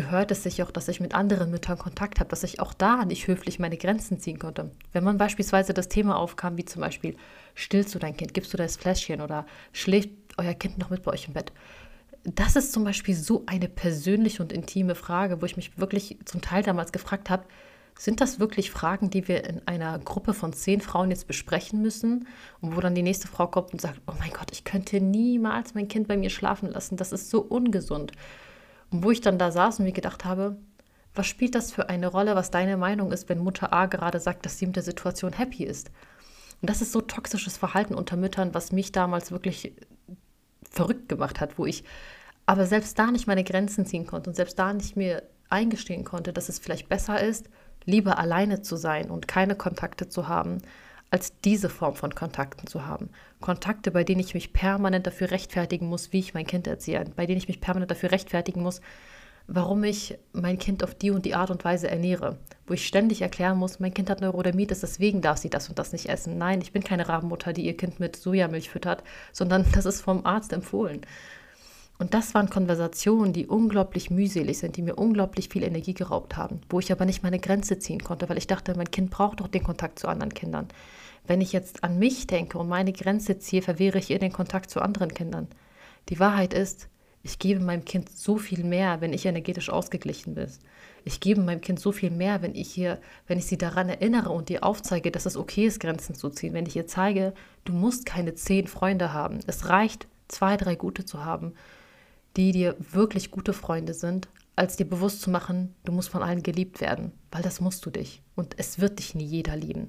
gehört 0.00 0.30
es 0.30 0.42
sich 0.42 0.62
auch, 0.62 0.70
dass 0.70 0.88
ich 0.88 0.98
mit 0.98 1.14
anderen 1.14 1.50
Müttern 1.50 1.76
Kontakt 1.76 2.20
habe, 2.20 2.30
dass 2.30 2.42
ich 2.42 2.58
auch 2.58 2.72
da 2.72 3.04
nicht 3.04 3.26
höflich 3.26 3.58
meine 3.58 3.76
Grenzen 3.76 4.18
ziehen 4.18 4.38
konnte. 4.38 4.70
Wenn 4.94 5.04
man 5.04 5.18
beispielsweise 5.18 5.74
das 5.74 5.88
Thema 5.88 6.16
aufkam, 6.16 6.56
wie 6.56 6.64
zum 6.64 6.80
Beispiel, 6.80 7.16
stillst 7.54 7.94
du 7.94 7.98
dein 7.98 8.16
Kind, 8.16 8.32
gibst 8.32 8.50
du 8.54 8.56
das 8.56 8.78
Fläschchen 8.78 9.20
oder 9.20 9.44
schläft 9.72 10.08
euer 10.38 10.54
Kind 10.54 10.78
noch 10.78 10.88
mit 10.88 11.02
bei 11.02 11.12
euch 11.12 11.28
im 11.28 11.34
Bett, 11.34 11.52
das 12.24 12.56
ist 12.56 12.72
zum 12.72 12.84
Beispiel 12.84 13.14
so 13.14 13.42
eine 13.44 13.68
persönliche 13.68 14.42
und 14.42 14.52
intime 14.52 14.94
Frage, 14.94 15.42
wo 15.42 15.44
ich 15.44 15.56
mich 15.56 15.78
wirklich 15.78 16.16
zum 16.24 16.40
Teil 16.40 16.62
damals 16.62 16.92
gefragt 16.92 17.28
habe, 17.28 17.44
sind 17.98 18.22
das 18.22 18.40
wirklich 18.40 18.70
Fragen, 18.70 19.10
die 19.10 19.28
wir 19.28 19.44
in 19.44 19.60
einer 19.66 19.98
Gruppe 19.98 20.32
von 20.32 20.54
zehn 20.54 20.80
Frauen 20.80 21.10
jetzt 21.10 21.26
besprechen 21.26 21.82
müssen? 21.82 22.26
Und 22.62 22.74
wo 22.74 22.80
dann 22.80 22.94
die 22.94 23.02
nächste 23.02 23.28
Frau 23.28 23.46
kommt 23.48 23.74
und 23.74 23.82
sagt, 23.82 24.00
oh 24.06 24.14
mein 24.18 24.30
Gott, 24.30 24.50
ich 24.52 24.64
könnte 24.64 24.98
niemals 24.98 25.74
mein 25.74 25.88
Kind 25.88 26.08
bei 26.08 26.16
mir 26.16 26.30
schlafen 26.30 26.70
lassen, 26.70 26.96
das 26.96 27.12
ist 27.12 27.28
so 27.28 27.42
ungesund. 27.42 28.12
Und 28.90 29.04
wo 29.04 29.10
ich 29.10 29.20
dann 29.20 29.38
da 29.38 29.50
saß 29.50 29.78
und 29.78 29.84
mir 29.84 29.92
gedacht 29.92 30.24
habe, 30.24 30.56
was 31.14 31.26
spielt 31.26 31.54
das 31.54 31.72
für 31.72 31.88
eine 31.88 32.06
Rolle, 32.06 32.34
was 32.34 32.50
deine 32.50 32.76
Meinung 32.76 33.12
ist, 33.12 33.28
wenn 33.28 33.38
Mutter 33.38 33.72
A 33.72 33.86
gerade 33.86 34.20
sagt, 34.20 34.46
dass 34.46 34.58
sie 34.58 34.66
mit 34.66 34.76
der 34.76 34.82
Situation 34.82 35.32
happy 35.32 35.64
ist? 35.64 35.90
Und 36.60 36.68
das 36.70 36.82
ist 36.82 36.92
so 36.92 37.00
toxisches 37.00 37.56
Verhalten 37.56 37.94
unter 37.94 38.16
Müttern, 38.16 38.54
was 38.54 38.72
mich 38.72 38.92
damals 38.92 39.32
wirklich 39.32 39.74
verrückt 40.70 41.08
gemacht 41.08 41.40
hat, 41.40 41.58
wo 41.58 41.66
ich 41.66 41.84
aber 42.46 42.66
selbst 42.66 42.98
da 42.98 43.10
nicht 43.10 43.26
meine 43.26 43.44
Grenzen 43.44 43.86
ziehen 43.86 44.06
konnte 44.06 44.30
und 44.30 44.34
selbst 44.34 44.58
da 44.58 44.72
nicht 44.72 44.96
mir 44.96 45.22
eingestehen 45.48 46.04
konnte, 46.04 46.32
dass 46.32 46.48
es 46.48 46.58
vielleicht 46.58 46.88
besser 46.88 47.20
ist, 47.20 47.48
lieber 47.84 48.18
alleine 48.18 48.62
zu 48.62 48.76
sein 48.76 49.10
und 49.10 49.28
keine 49.28 49.56
Kontakte 49.56 50.08
zu 50.08 50.28
haben, 50.28 50.58
als 51.10 51.38
diese 51.40 51.68
Form 51.68 51.94
von 51.94 52.14
Kontakten 52.14 52.66
zu 52.66 52.86
haben. 52.86 53.10
Kontakte, 53.40 53.90
bei 53.90 54.04
denen 54.04 54.20
ich 54.20 54.34
mich 54.34 54.52
permanent 54.52 55.06
dafür 55.06 55.30
rechtfertigen 55.30 55.88
muss, 55.88 56.12
wie 56.12 56.20
ich 56.20 56.34
mein 56.34 56.46
Kind 56.46 56.66
erziehe, 56.66 57.04
bei 57.16 57.26
denen 57.26 57.38
ich 57.38 57.48
mich 57.48 57.60
permanent 57.60 57.90
dafür 57.90 58.12
rechtfertigen 58.12 58.62
muss, 58.62 58.80
warum 59.48 59.82
ich 59.82 60.16
mein 60.32 60.58
Kind 60.58 60.84
auf 60.84 60.94
die 60.94 61.10
und 61.10 61.24
die 61.24 61.34
Art 61.34 61.50
und 61.50 61.64
Weise 61.64 61.90
ernähre, 61.90 62.38
wo 62.66 62.74
ich 62.74 62.86
ständig 62.86 63.22
erklären 63.22 63.58
muss, 63.58 63.80
mein 63.80 63.92
Kind 63.92 64.08
hat 64.08 64.20
Neurodermitis, 64.20 64.80
deswegen 64.80 65.22
darf 65.22 65.38
sie 65.38 65.50
das 65.50 65.68
und 65.68 65.78
das 65.78 65.92
nicht 65.92 66.08
essen. 66.08 66.38
Nein, 66.38 66.60
ich 66.62 66.72
bin 66.72 66.84
keine 66.84 67.08
Rabenmutter, 67.08 67.52
die 67.52 67.66
ihr 67.66 67.76
Kind 67.76 67.98
mit 67.98 68.14
Sojamilch 68.14 68.70
füttert, 68.70 69.02
sondern 69.32 69.66
das 69.72 69.86
ist 69.86 70.02
vom 70.02 70.24
Arzt 70.24 70.52
empfohlen. 70.52 71.00
Und 72.00 72.14
das 72.14 72.32
waren 72.32 72.48
Konversationen, 72.48 73.34
die 73.34 73.46
unglaublich 73.46 74.10
mühselig 74.10 74.56
sind, 74.56 74.78
die 74.78 74.82
mir 74.82 74.96
unglaublich 74.96 75.50
viel 75.50 75.62
Energie 75.62 75.92
geraubt 75.92 76.34
haben, 76.34 76.62
wo 76.70 76.80
ich 76.80 76.90
aber 76.90 77.04
nicht 77.04 77.22
meine 77.22 77.38
Grenze 77.38 77.78
ziehen 77.78 78.02
konnte, 78.02 78.26
weil 78.30 78.38
ich 78.38 78.46
dachte, 78.46 78.74
mein 78.74 78.90
Kind 78.90 79.10
braucht 79.10 79.40
doch 79.40 79.48
den 79.48 79.62
Kontakt 79.62 79.98
zu 79.98 80.08
anderen 80.08 80.32
Kindern. 80.32 80.68
Wenn 81.26 81.42
ich 81.42 81.52
jetzt 81.52 81.84
an 81.84 81.98
mich 81.98 82.26
denke 82.26 82.56
und 82.56 82.70
meine 82.70 82.94
Grenze 82.94 83.38
ziehe, 83.38 83.60
verwehre 83.60 83.98
ich 83.98 84.08
ihr 84.08 84.18
den 84.18 84.32
Kontakt 84.32 84.70
zu 84.70 84.80
anderen 84.80 85.12
Kindern. 85.12 85.46
Die 86.08 86.18
Wahrheit 86.18 86.54
ist, 86.54 86.88
ich 87.22 87.38
gebe 87.38 87.60
meinem 87.60 87.84
Kind 87.84 88.08
so 88.08 88.38
viel 88.38 88.64
mehr, 88.64 89.02
wenn 89.02 89.12
ich 89.12 89.26
energetisch 89.26 89.68
ausgeglichen 89.68 90.36
bin. 90.36 90.48
Ich 91.04 91.20
gebe 91.20 91.42
meinem 91.42 91.60
Kind 91.60 91.80
so 91.80 91.92
viel 91.92 92.10
mehr, 92.10 92.40
wenn 92.40 92.54
ich 92.54 92.70
hier, 92.72 92.98
wenn 93.26 93.38
ich 93.38 93.44
sie 93.44 93.58
daran 93.58 93.90
erinnere 93.90 94.30
und 94.30 94.48
ihr 94.48 94.64
aufzeige, 94.64 95.10
dass 95.10 95.26
es 95.26 95.36
okay 95.36 95.66
ist, 95.66 95.80
Grenzen 95.80 96.14
zu 96.14 96.30
ziehen. 96.30 96.54
Wenn 96.54 96.64
ich 96.64 96.76
ihr 96.76 96.86
zeige, 96.86 97.34
du 97.66 97.74
musst 97.74 98.06
keine 98.06 98.34
zehn 98.34 98.68
Freunde 98.68 99.12
haben. 99.12 99.40
Es 99.46 99.68
reicht, 99.68 100.08
zwei, 100.28 100.56
drei 100.56 100.76
gute 100.76 101.04
zu 101.04 101.26
haben, 101.26 101.52
die 102.36 102.52
dir 102.52 102.76
wirklich 102.78 103.30
gute 103.30 103.52
Freunde 103.52 103.94
sind, 103.94 104.28
als 104.56 104.76
dir 104.76 104.88
bewusst 104.88 105.22
zu 105.22 105.30
machen, 105.30 105.74
du 105.84 105.92
musst 105.92 106.10
von 106.10 106.22
allen 106.22 106.42
geliebt 106.42 106.80
werden, 106.80 107.12
weil 107.30 107.42
das 107.42 107.60
musst 107.60 107.84
du 107.86 107.90
dich. 107.90 108.22
Und 108.34 108.54
es 108.58 108.78
wird 108.78 108.98
dich 108.98 109.14
nie 109.14 109.24
jeder 109.24 109.56
lieben. 109.56 109.86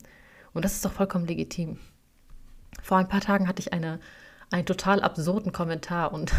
Und 0.53 0.65
das 0.65 0.74
ist 0.74 0.86
doch 0.86 0.91
vollkommen 0.91 1.27
legitim. 1.27 1.77
Vor 2.81 2.98
ein 2.98 3.07
paar 3.07 3.21
Tagen 3.21 3.48
hatte 3.48 3.60
ich 3.60 3.74
eine, 3.74 4.00
einen 4.50 4.65
total 4.65 5.01
absurden 5.01 5.51
Kommentar 5.51 6.13
und 6.13 6.31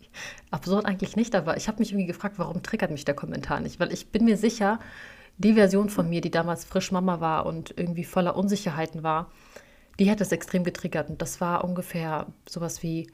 absurd 0.50 0.84
eigentlich 0.84 1.16
nicht, 1.16 1.34
aber 1.34 1.56
ich 1.56 1.68
habe 1.68 1.78
mich 1.78 1.92
irgendwie 1.92 2.06
gefragt, 2.06 2.38
warum 2.38 2.62
triggert 2.62 2.90
mich 2.90 3.04
der 3.04 3.14
Kommentar 3.14 3.60
nicht? 3.60 3.78
Weil 3.78 3.92
ich 3.92 4.10
bin 4.10 4.24
mir 4.24 4.36
sicher, 4.36 4.80
die 5.38 5.54
Version 5.54 5.88
von 5.88 6.08
mir, 6.08 6.20
die 6.20 6.30
damals 6.30 6.64
frisch 6.64 6.92
Mama 6.92 7.20
war 7.20 7.46
und 7.46 7.74
irgendwie 7.76 8.04
voller 8.04 8.36
Unsicherheiten 8.36 9.02
war, 9.02 9.30
die 9.98 10.08
hätte 10.08 10.24
es 10.24 10.32
extrem 10.32 10.64
getriggert. 10.64 11.08
Und 11.10 11.22
das 11.22 11.40
war 11.40 11.64
ungefähr 11.64 12.26
sowas 12.48 12.82
wie, 12.82 13.08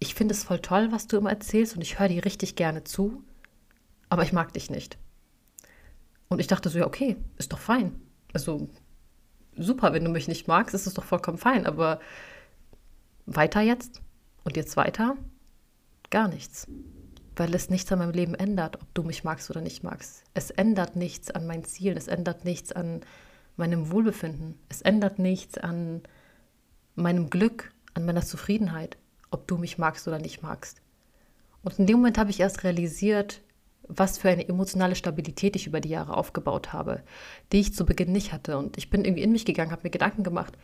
ich 0.00 0.14
finde 0.14 0.34
es 0.34 0.42
voll 0.42 0.58
toll, 0.60 0.90
was 0.90 1.06
du 1.06 1.18
immer 1.18 1.30
erzählst 1.30 1.76
und 1.76 1.82
ich 1.82 1.98
höre 1.98 2.08
dir 2.08 2.24
richtig 2.24 2.56
gerne 2.56 2.82
zu, 2.84 3.22
aber 4.08 4.22
ich 4.24 4.32
mag 4.32 4.52
dich 4.52 4.70
nicht. 4.70 4.98
Und 6.28 6.40
ich 6.40 6.46
dachte 6.46 6.68
so, 6.70 6.78
ja, 6.78 6.86
okay, 6.86 7.16
ist 7.36 7.52
doch 7.52 7.58
fein. 7.58 8.00
Also 8.32 8.68
super, 9.56 9.92
wenn 9.92 10.04
du 10.04 10.10
mich 10.10 10.26
nicht 10.26 10.48
magst, 10.48 10.74
ist 10.74 10.86
es 10.86 10.94
doch 10.94 11.04
vollkommen 11.04 11.38
fein, 11.38 11.66
aber 11.66 12.00
weiter 13.26 13.60
jetzt 13.60 14.00
und 14.42 14.56
jetzt 14.56 14.76
weiter? 14.76 15.16
Gar 16.08 16.28
nichts. 16.28 16.66
Weil 17.36 17.54
es 17.54 17.68
nichts 17.68 17.92
an 17.92 17.98
meinem 17.98 18.12
Leben 18.12 18.34
ändert, 18.34 18.80
ob 18.80 18.94
du 18.94 19.02
mich 19.02 19.22
magst 19.22 19.50
oder 19.50 19.60
nicht 19.60 19.82
magst. 19.82 20.24
Es 20.34 20.50
ändert 20.50 20.96
nichts 20.96 21.30
an 21.30 21.46
meinen 21.46 21.64
Zielen, 21.64 21.96
es 21.96 22.08
ändert 22.08 22.44
nichts 22.44 22.72
an 22.72 23.02
meinem 23.56 23.90
Wohlbefinden, 23.90 24.58
es 24.68 24.80
ändert 24.80 25.18
nichts 25.18 25.58
an 25.58 26.02
meinem 26.94 27.28
Glück, 27.28 27.72
an 27.94 28.06
meiner 28.06 28.22
Zufriedenheit, 28.22 28.96
ob 29.30 29.46
du 29.46 29.56
mich 29.56 29.78
magst 29.78 30.06
oder 30.08 30.18
nicht 30.18 30.42
magst. 30.42 30.80
Und 31.62 31.78
in 31.78 31.86
dem 31.86 31.98
Moment 31.98 32.18
habe 32.18 32.30
ich 32.30 32.40
erst 32.40 32.64
realisiert, 32.64 33.42
was 33.86 34.18
für 34.18 34.30
eine 34.30 34.48
emotionale 34.48 34.94
Stabilität 34.94 35.56
ich 35.56 35.66
über 35.66 35.80
die 35.80 35.88
Jahre 35.88 36.16
aufgebaut 36.16 36.72
habe, 36.72 37.02
die 37.52 37.60
ich 37.60 37.74
zu 37.74 37.84
Beginn 37.84 38.12
nicht 38.12 38.32
hatte. 38.32 38.56
Und 38.56 38.78
ich 38.78 38.88
bin 38.88 39.04
irgendwie 39.04 39.24
in 39.24 39.32
mich 39.32 39.44
gegangen, 39.44 39.72
habe 39.72 39.82
mir 39.84 39.90
Gedanken 39.90 40.22
gemacht, 40.22 40.56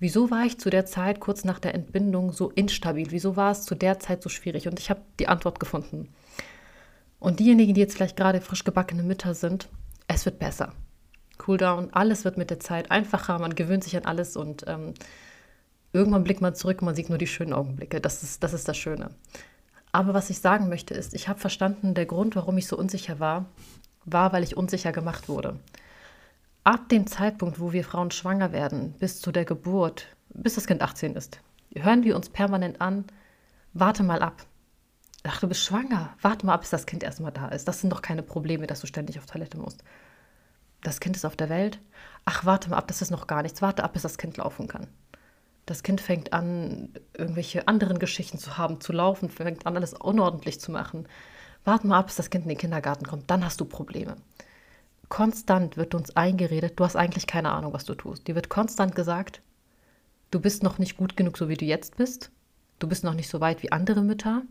Wieso 0.00 0.30
war 0.30 0.44
ich 0.44 0.58
zu 0.58 0.70
der 0.70 0.86
Zeit 0.86 1.18
kurz 1.18 1.44
nach 1.44 1.58
der 1.58 1.74
Entbindung 1.74 2.32
so 2.32 2.50
instabil? 2.50 3.08
Wieso 3.10 3.36
war 3.36 3.50
es 3.50 3.64
zu 3.64 3.74
der 3.74 3.98
Zeit 3.98 4.22
so 4.22 4.28
schwierig? 4.28 4.68
Und 4.68 4.78
ich 4.78 4.90
habe 4.90 5.00
die 5.18 5.26
Antwort 5.26 5.58
gefunden. 5.58 6.08
Und 7.18 7.40
diejenigen, 7.40 7.74
die 7.74 7.80
jetzt 7.80 7.96
vielleicht 7.96 8.16
gerade 8.16 8.40
frisch 8.40 8.62
gebackene 8.62 9.02
Mütter 9.02 9.34
sind, 9.34 9.68
es 10.06 10.24
wird 10.24 10.38
besser. 10.38 10.72
Cooldown, 11.38 11.92
alles 11.92 12.24
wird 12.24 12.36
mit 12.36 12.50
der 12.50 12.60
Zeit 12.60 12.92
einfacher, 12.92 13.38
man 13.38 13.56
gewöhnt 13.56 13.82
sich 13.82 13.96
an 13.96 14.04
alles 14.04 14.36
und 14.36 14.64
ähm, 14.68 14.94
irgendwann 15.92 16.24
blickt 16.24 16.40
man 16.40 16.54
zurück 16.54 16.80
und 16.80 16.86
man 16.86 16.94
sieht 16.94 17.08
nur 17.08 17.18
die 17.18 17.26
schönen 17.26 17.52
Augenblicke. 17.52 18.00
Das 18.00 18.22
ist, 18.22 18.42
das 18.42 18.52
ist 18.52 18.68
das 18.68 18.76
Schöne. 18.76 19.10
Aber 19.92 20.14
was 20.14 20.30
ich 20.30 20.40
sagen 20.40 20.68
möchte 20.68 20.94
ist, 20.94 21.14
ich 21.14 21.28
habe 21.28 21.40
verstanden, 21.40 21.94
der 21.94 22.06
Grund, 22.06 22.36
warum 22.36 22.58
ich 22.58 22.66
so 22.66 22.76
unsicher 22.76 23.20
war, 23.20 23.46
war, 24.04 24.32
weil 24.32 24.42
ich 24.42 24.56
unsicher 24.56 24.92
gemacht 24.92 25.28
wurde. 25.28 25.58
Ab 26.64 26.88
dem 26.90 27.06
Zeitpunkt, 27.06 27.60
wo 27.60 27.72
wir 27.72 27.84
Frauen 27.84 28.10
schwanger 28.10 28.52
werden, 28.52 28.92
bis 28.98 29.20
zu 29.20 29.32
der 29.32 29.44
Geburt, 29.44 30.06
bis 30.28 30.56
das 30.56 30.66
Kind 30.66 30.82
18 30.82 31.14
ist, 31.14 31.40
hören 31.74 32.04
wir 32.04 32.16
uns 32.16 32.28
permanent 32.28 32.80
an, 32.80 33.04
warte 33.72 34.02
mal 34.02 34.20
ab. 34.20 34.44
Ach, 35.24 35.40
du 35.40 35.48
bist 35.48 35.64
schwanger, 35.64 36.14
warte 36.20 36.46
mal 36.46 36.54
ab, 36.54 36.60
bis 36.60 36.70
das 36.70 36.86
Kind 36.86 37.02
erstmal 37.02 37.32
da 37.32 37.48
ist. 37.48 37.66
Das 37.66 37.80
sind 37.80 37.90
doch 37.90 38.02
keine 38.02 38.22
Probleme, 38.22 38.66
dass 38.66 38.80
du 38.80 38.86
ständig 38.86 39.18
auf 39.18 39.26
Toilette 39.26 39.58
musst. 39.58 39.82
Das 40.82 41.00
Kind 41.00 41.16
ist 41.16 41.24
auf 41.24 41.36
der 41.36 41.48
Welt. 41.48 41.80
Ach, 42.24 42.44
warte 42.44 42.70
mal 42.70 42.76
ab, 42.76 42.88
das 42.88 43.02
ist 43.02 43.10
noch 43.10 43.26
gar 43.26 43.42
nichts. 43.42 43.62
Warte 43.62 43.82
ab, 43.82 43.94
bis 43.94 44.02
das 44.02 44.18
Kind 44.18 44.36
laufen 44.36 44.68
kann. 44.68 44.86
Das 45.68 45.82
Kind 45.82 46.00
fängt 46.00 46.32
an, 46.32 46.94
irgendwelche 47.12 47.68
anderen 47.68 47.98
Geschichten 47.98 48.38
zu 48.38 48.56
haben, 48.56 48.80
zu 48.80 48.90
laufen, 48.90 49.28
fängt 49.28 49.66
an, 49.66 49.76
alles 49.76 49.92
unordentlich 49.92 50.60
zu 50.60 50.72
machen. 50.72 51.06
Warte 51.66 51.86
mal 51.86 51.98
ab, 51.98 52.06
bis 52.06 52.16
das 52.16 52.30
Kind 52.30 52.44
in 52.44 52.48
den 52.48 52.56
Kindergarten 52.56 53.04
kommt, 53.04 53.30
dann 53.30 53.44
hast 53.44 53.60
du 53.60 53.66
Probleme. 53.66 54.16
Konstant 55.10 55.76
wird 55.76 55.94
uns 55.94 56.16
eingeredet, 56.16 56.80
du 56.80 56.84
hast 56.84 56.96
eigentlich 56.96 57.26
keine 57.26 57.52
Ahnung, 57.52 57.74
was 57.74 57.84
du 57.84 57.94
tust. 57.94 58.26
Dir 58.26 58.34
wird 58.34 58.48
konstant 58.48 58.94
gesagt, 58.94 59.42
du 60.30 60.40
bist 60.40 60.62
noch 60.62 60.78
nicht 60.78 60.96
gut 60.96 61.18
genug, 61.18 61.36
so 61.36 61.50
wie 61.50 61.56
du 61.58 61.66
jetzt 61.66 61.98
bist. 61.98 62.30
Du 62.78 62.88
bist 62.88 63.04
noch 63.04 63.14
nicht 63.14 63.28
so 63.28 63.42
weit 63.42 63.62
wie 63.62 63.70
andere 63.70 64.00
Mütter. 64.00 64.44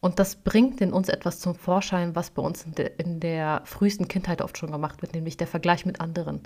Und 0.00 0.18
das 0.18 0.34
bringt 0.34 0.80
in 0.80 0.92
uns 0.92 1.08
etwas 1.08 1.38
zum 1.38 1.54
Vorschein, 1.54 2.16
was 2.16 2.30
bei 2.30 2.42
uns 2.42 2.64
in 2.64 2.74
der, 2.74 2.98
in 2.98 3.20
der 3.20 3.62
frühesten 3.66 4.08
Kindheit 4.08 4.42
oft 4.42 4.58
schon 4.58 4.72
gemacht 4.72 5.00
wird, 5.00 5.14
nämlich 5.14 5.36
der 5.36 5.46
Vergleich 5.46 5.86
mit 5.86 6.00
anderen. 6.00 6.40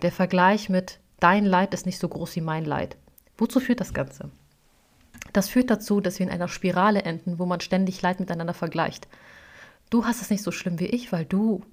Der 0.00 0.10
Vergleich 0.10 0.70
mit, 0.70 1.00
dein 1.18 1.44
Leid 1.44 1.74
ist 1.74 1.84
nicht 1.84 1.98
so 1.98 2.08
groß 2.08 2.34
wie 2.36 2.40
mein 2.40 2.64
Leid. 2.64 2.96
Wozu 3.40 3.58
führt 3.58 3.80
das 3.80 3.94
Ganze? 3.94 4.30
Das 5.32 5.48
führt 5.48 5.70
dazu, 5.70 6.00
dass 6.00 6.18
wir 6.18 6.26
in 6.26 6.32
einer 6.32 6.46
Spirale 6.46 7.02
enden, 7.02 7.38
wo 7.38 7.46
man 7.46 7.60
ständig 7.60 8.02
Leid 8.02 8.20
miteinander 8.20 8.52
vergleicht. 8.52 9.08
Du 9.88 10.04
hast 10.04 10.20
es 10.20 10.28
nicht 10.28 10.42
so 10.42 10.52
schlimm 10.52 10.78
wie 10.78 10.86
ich, 10.86 11.10
weil 11.10 11.24
du 11.24 11.64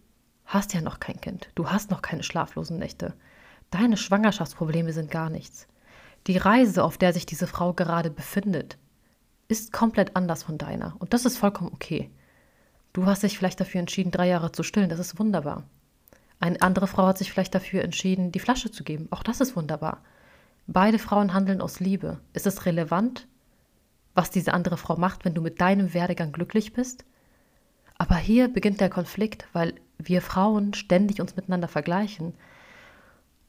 hast 0.46 0.74
ja 0.74 0.80
noch 0.80 1.02
kein 1.02 1.20
Kind. 1.20 1.50
Du 1.56 1.70
hast 1.70 1.92
noch 1.92 2.02
keine 2.02 2.24
schlaflosen 2.24 2.80
Nächte. 2.80 3.14
Deine 3.70 3.98
Schwangerschaftsprobleme 3.98 4.94
sind 4.94 5.12
gar 5.12 5.30
nichts. 5.30 5.68
Die 6.28 6.38
Reise, 6.38 6.86
auf 6.86 6.98
der 6.98 7.12
sich 7.12 7.26
diese 7.26 7.48
Frau 7.48 7.74
gerade 7.74 8.12
befindet, 8.12 8.78
ist 9.50 9.74
komplett 9.74 10.16
anders 10.16 10.44
von 10.44 10.58
deiner. 10.58 10.96
Und 11.00 11.14
das 11.14 11.26
ist 11.26 11.38
vollkommen 11.38 11.72
okay. 11.74 12.10
Du 12.94 13.06
hast 13.06 13.24
dich 13.24 13.38
vielleicht 13.38 13.60
dafür 13.60 13.82
entschieden, 13.82 14.12
drei 14.12 14.28
Jahre 14.28 14.54
zu 14.54 14.64
stillen. 14.64 14.90
Das 14.90 15.00
ist 15.00 15.20
wunderbar. 15.20 15.66
Eine 16.40 16.62
andere 16.62 16.88
Frau 16.88 17.08
hat 17.08 17.18
sich 17.18 17.30
vielleicht 17.30 17.56
dafür 17.56 17.84
entschieden, 17.84 18.32
die 18.32 18.40
Flasche 18.40 18.72
zu 18.72 18.86
geben. 18.86 19.08
Auch 19.12 19.24
das 19.24 19.42
ist 19.42 19.58
wunderbar. 19.58 20.02
Beide 20.68 21.00
Frauen 21.00 21.34
handeln 21.34 21.62
aus 21.62 21.80
Liebe. 21.80 22.20
Ist 22.34 22.46
es 22.46 22.66
relevant, 22.66 23.28
was 24.14 24.32
diese 24.32 24.54
andere 24.54 24.78
Frau 24.78 24.98
macht, 24.98 25.24
wenn 25.24 25.34
du 25.34 25.42
mit 25.42 25.62
deinem 25.62 25.94
Werdegang 25.94 26.34
glücklich 26.34 26.74
bist? 26.74 27.06
Aber 27.98 28.16
hier 28.16 28.50
beginnt 28.50 28.82
der 28.82 28.90
Konflikt, 28.90 29.48
weil 29.54 29.76
wir 29.98 30.22
Frauen 30.22 30.74
ständig 30.74 31.22
uns 31.22 31.36
miteinander 31.36 31.70
vergleichen. 31.70 32.34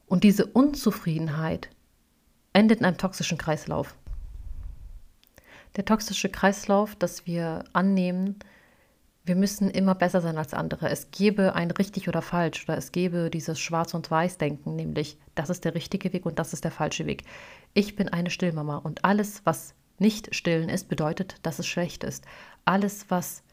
Und 0.07 0.23
diese 0.23 0.45
Unzufriedenheit 0.45 1.69
endet 2.53 2.79
in 2.79 2.85
einem 2.85 2.97
toxischen 2.97 3.37
Kreislauf. 3.37 3.95
Der 5.75 5.85
toxische 5.85 6.29
Kreislauf, 6.29 6.95
dass 6.95 7.27
wir 7.27 7.65
annehmen, 7.73 8.39
wir 9.25 9.35
müssen 9.35 9.69
immer 9.69 9.95
besser 9.95 10.21
sein 10.21 10.37
als 10.37 10.53
andere. 10.53 10.89
Es 10.89 11.11
gäbe 11.11 11.53
ein 11.53 11.71
richtig 11.71 12.07
oder 12.07 12.21
falsch 12.21 12.63
oder 12.63 12.77
es 12.77 12.91
gäbe 12.91 13.29
dieses 13.29 13.59
Schwarz- 13.59 13.93
und 13.93 14.09
Weiß-Denken, 14.09 14.75
nämlich 14.75 15.17
das 15.35 15.49
ist 15.49 15.65
der 15.65 15.75
richtige 15.75 16.13
Weg 16.13 16.25
und 16.25 16.39
das 16.39 16.53
ist 16.53 16.63
der 16.63 16.71
falsche 16.71 17.05
Weg. 17.05 17.23
Ich 17.73 17.95
bin 17.95 18.09
eine 18.09 18.29
Stillmama 18.29 18.77
und 18.77 19.05
alles, 19.05 19.41
was 19.45 19.75
nicht 19.99 20.33
stillen 20.33 20.69
ist, 20.69 20.87
bedeutet, 20.87 21.35
dass 21.43 21.59
es 21.59 21.67
schlecht 21.67 22.03
ist. 22.03 22.25
Alles, 22.65 23.05
was 23.09 23.43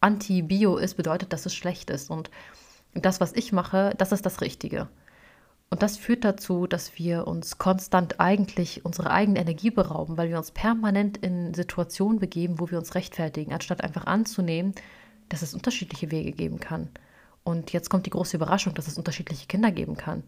anti-bio 0.00 0.76
ist, 0.76 0.94
bedeutet, 0.94 1.32
dass 1.32 1.46
es 1.46 1.54
schlecht 1.54 1.90
ist. 1.90 2.10
Und 2.10 2.30
das, 2.94 3.20
was 3.20 3.32
ich 3.32 3.52
mache, 3.52 3.94
das 3.96 4.12
ist 4.12 4.26
das 4.26 4.40
Richtige. 4.40 4.88
Und 5.70 5.82
das 5.82 5.96
führt 5.96 6.24
dazu, 6.24 6.66
dass 6.66 6.98
wir 6.98 7.26
uns 7.26 7.56
konstant 7.56 8.20
eigentlich 8.20 8.84
unsere 8.84 9.10
eigene 9.10 9.40
Energie 9.40 9.70
berauben, 9.70 10.18
weil 10.18 10.28
wir 10.28 10.36
uns 10.36 10.50
permanent 10.50 11.16
in 11.16 11.54
Situationen 11.54 12.18
begeben, 12.18 12.60
wo 12.60 12.70
wir 12.70 12.76
uns 12.76 12.94
rechtfertigen, 12.94 13.54
anstatt 13.54 13.82
einfach 13.82 14.04
anzunehmen, 14.04 14.74
dass 15.32 15.42
es 15.42 15.54
unterschiedliche 15.54 16.10
Wege 16.10 16.32
geben 16.32 16.60
kann. 16.60 16.88
Und 17.44 17.72
jetzt 17.72 17.90
kommt 17.90 18.06
die 18.06 18.10
große 18.10 18.36
Überraschung, 18.36 18.74
dass 18.74 18.86
es 18.86 18.98
unterschiedliche 18.98 19.46
Kinder 19.46 19.72
geben 19.72 19.96
kann. 19.96 20.22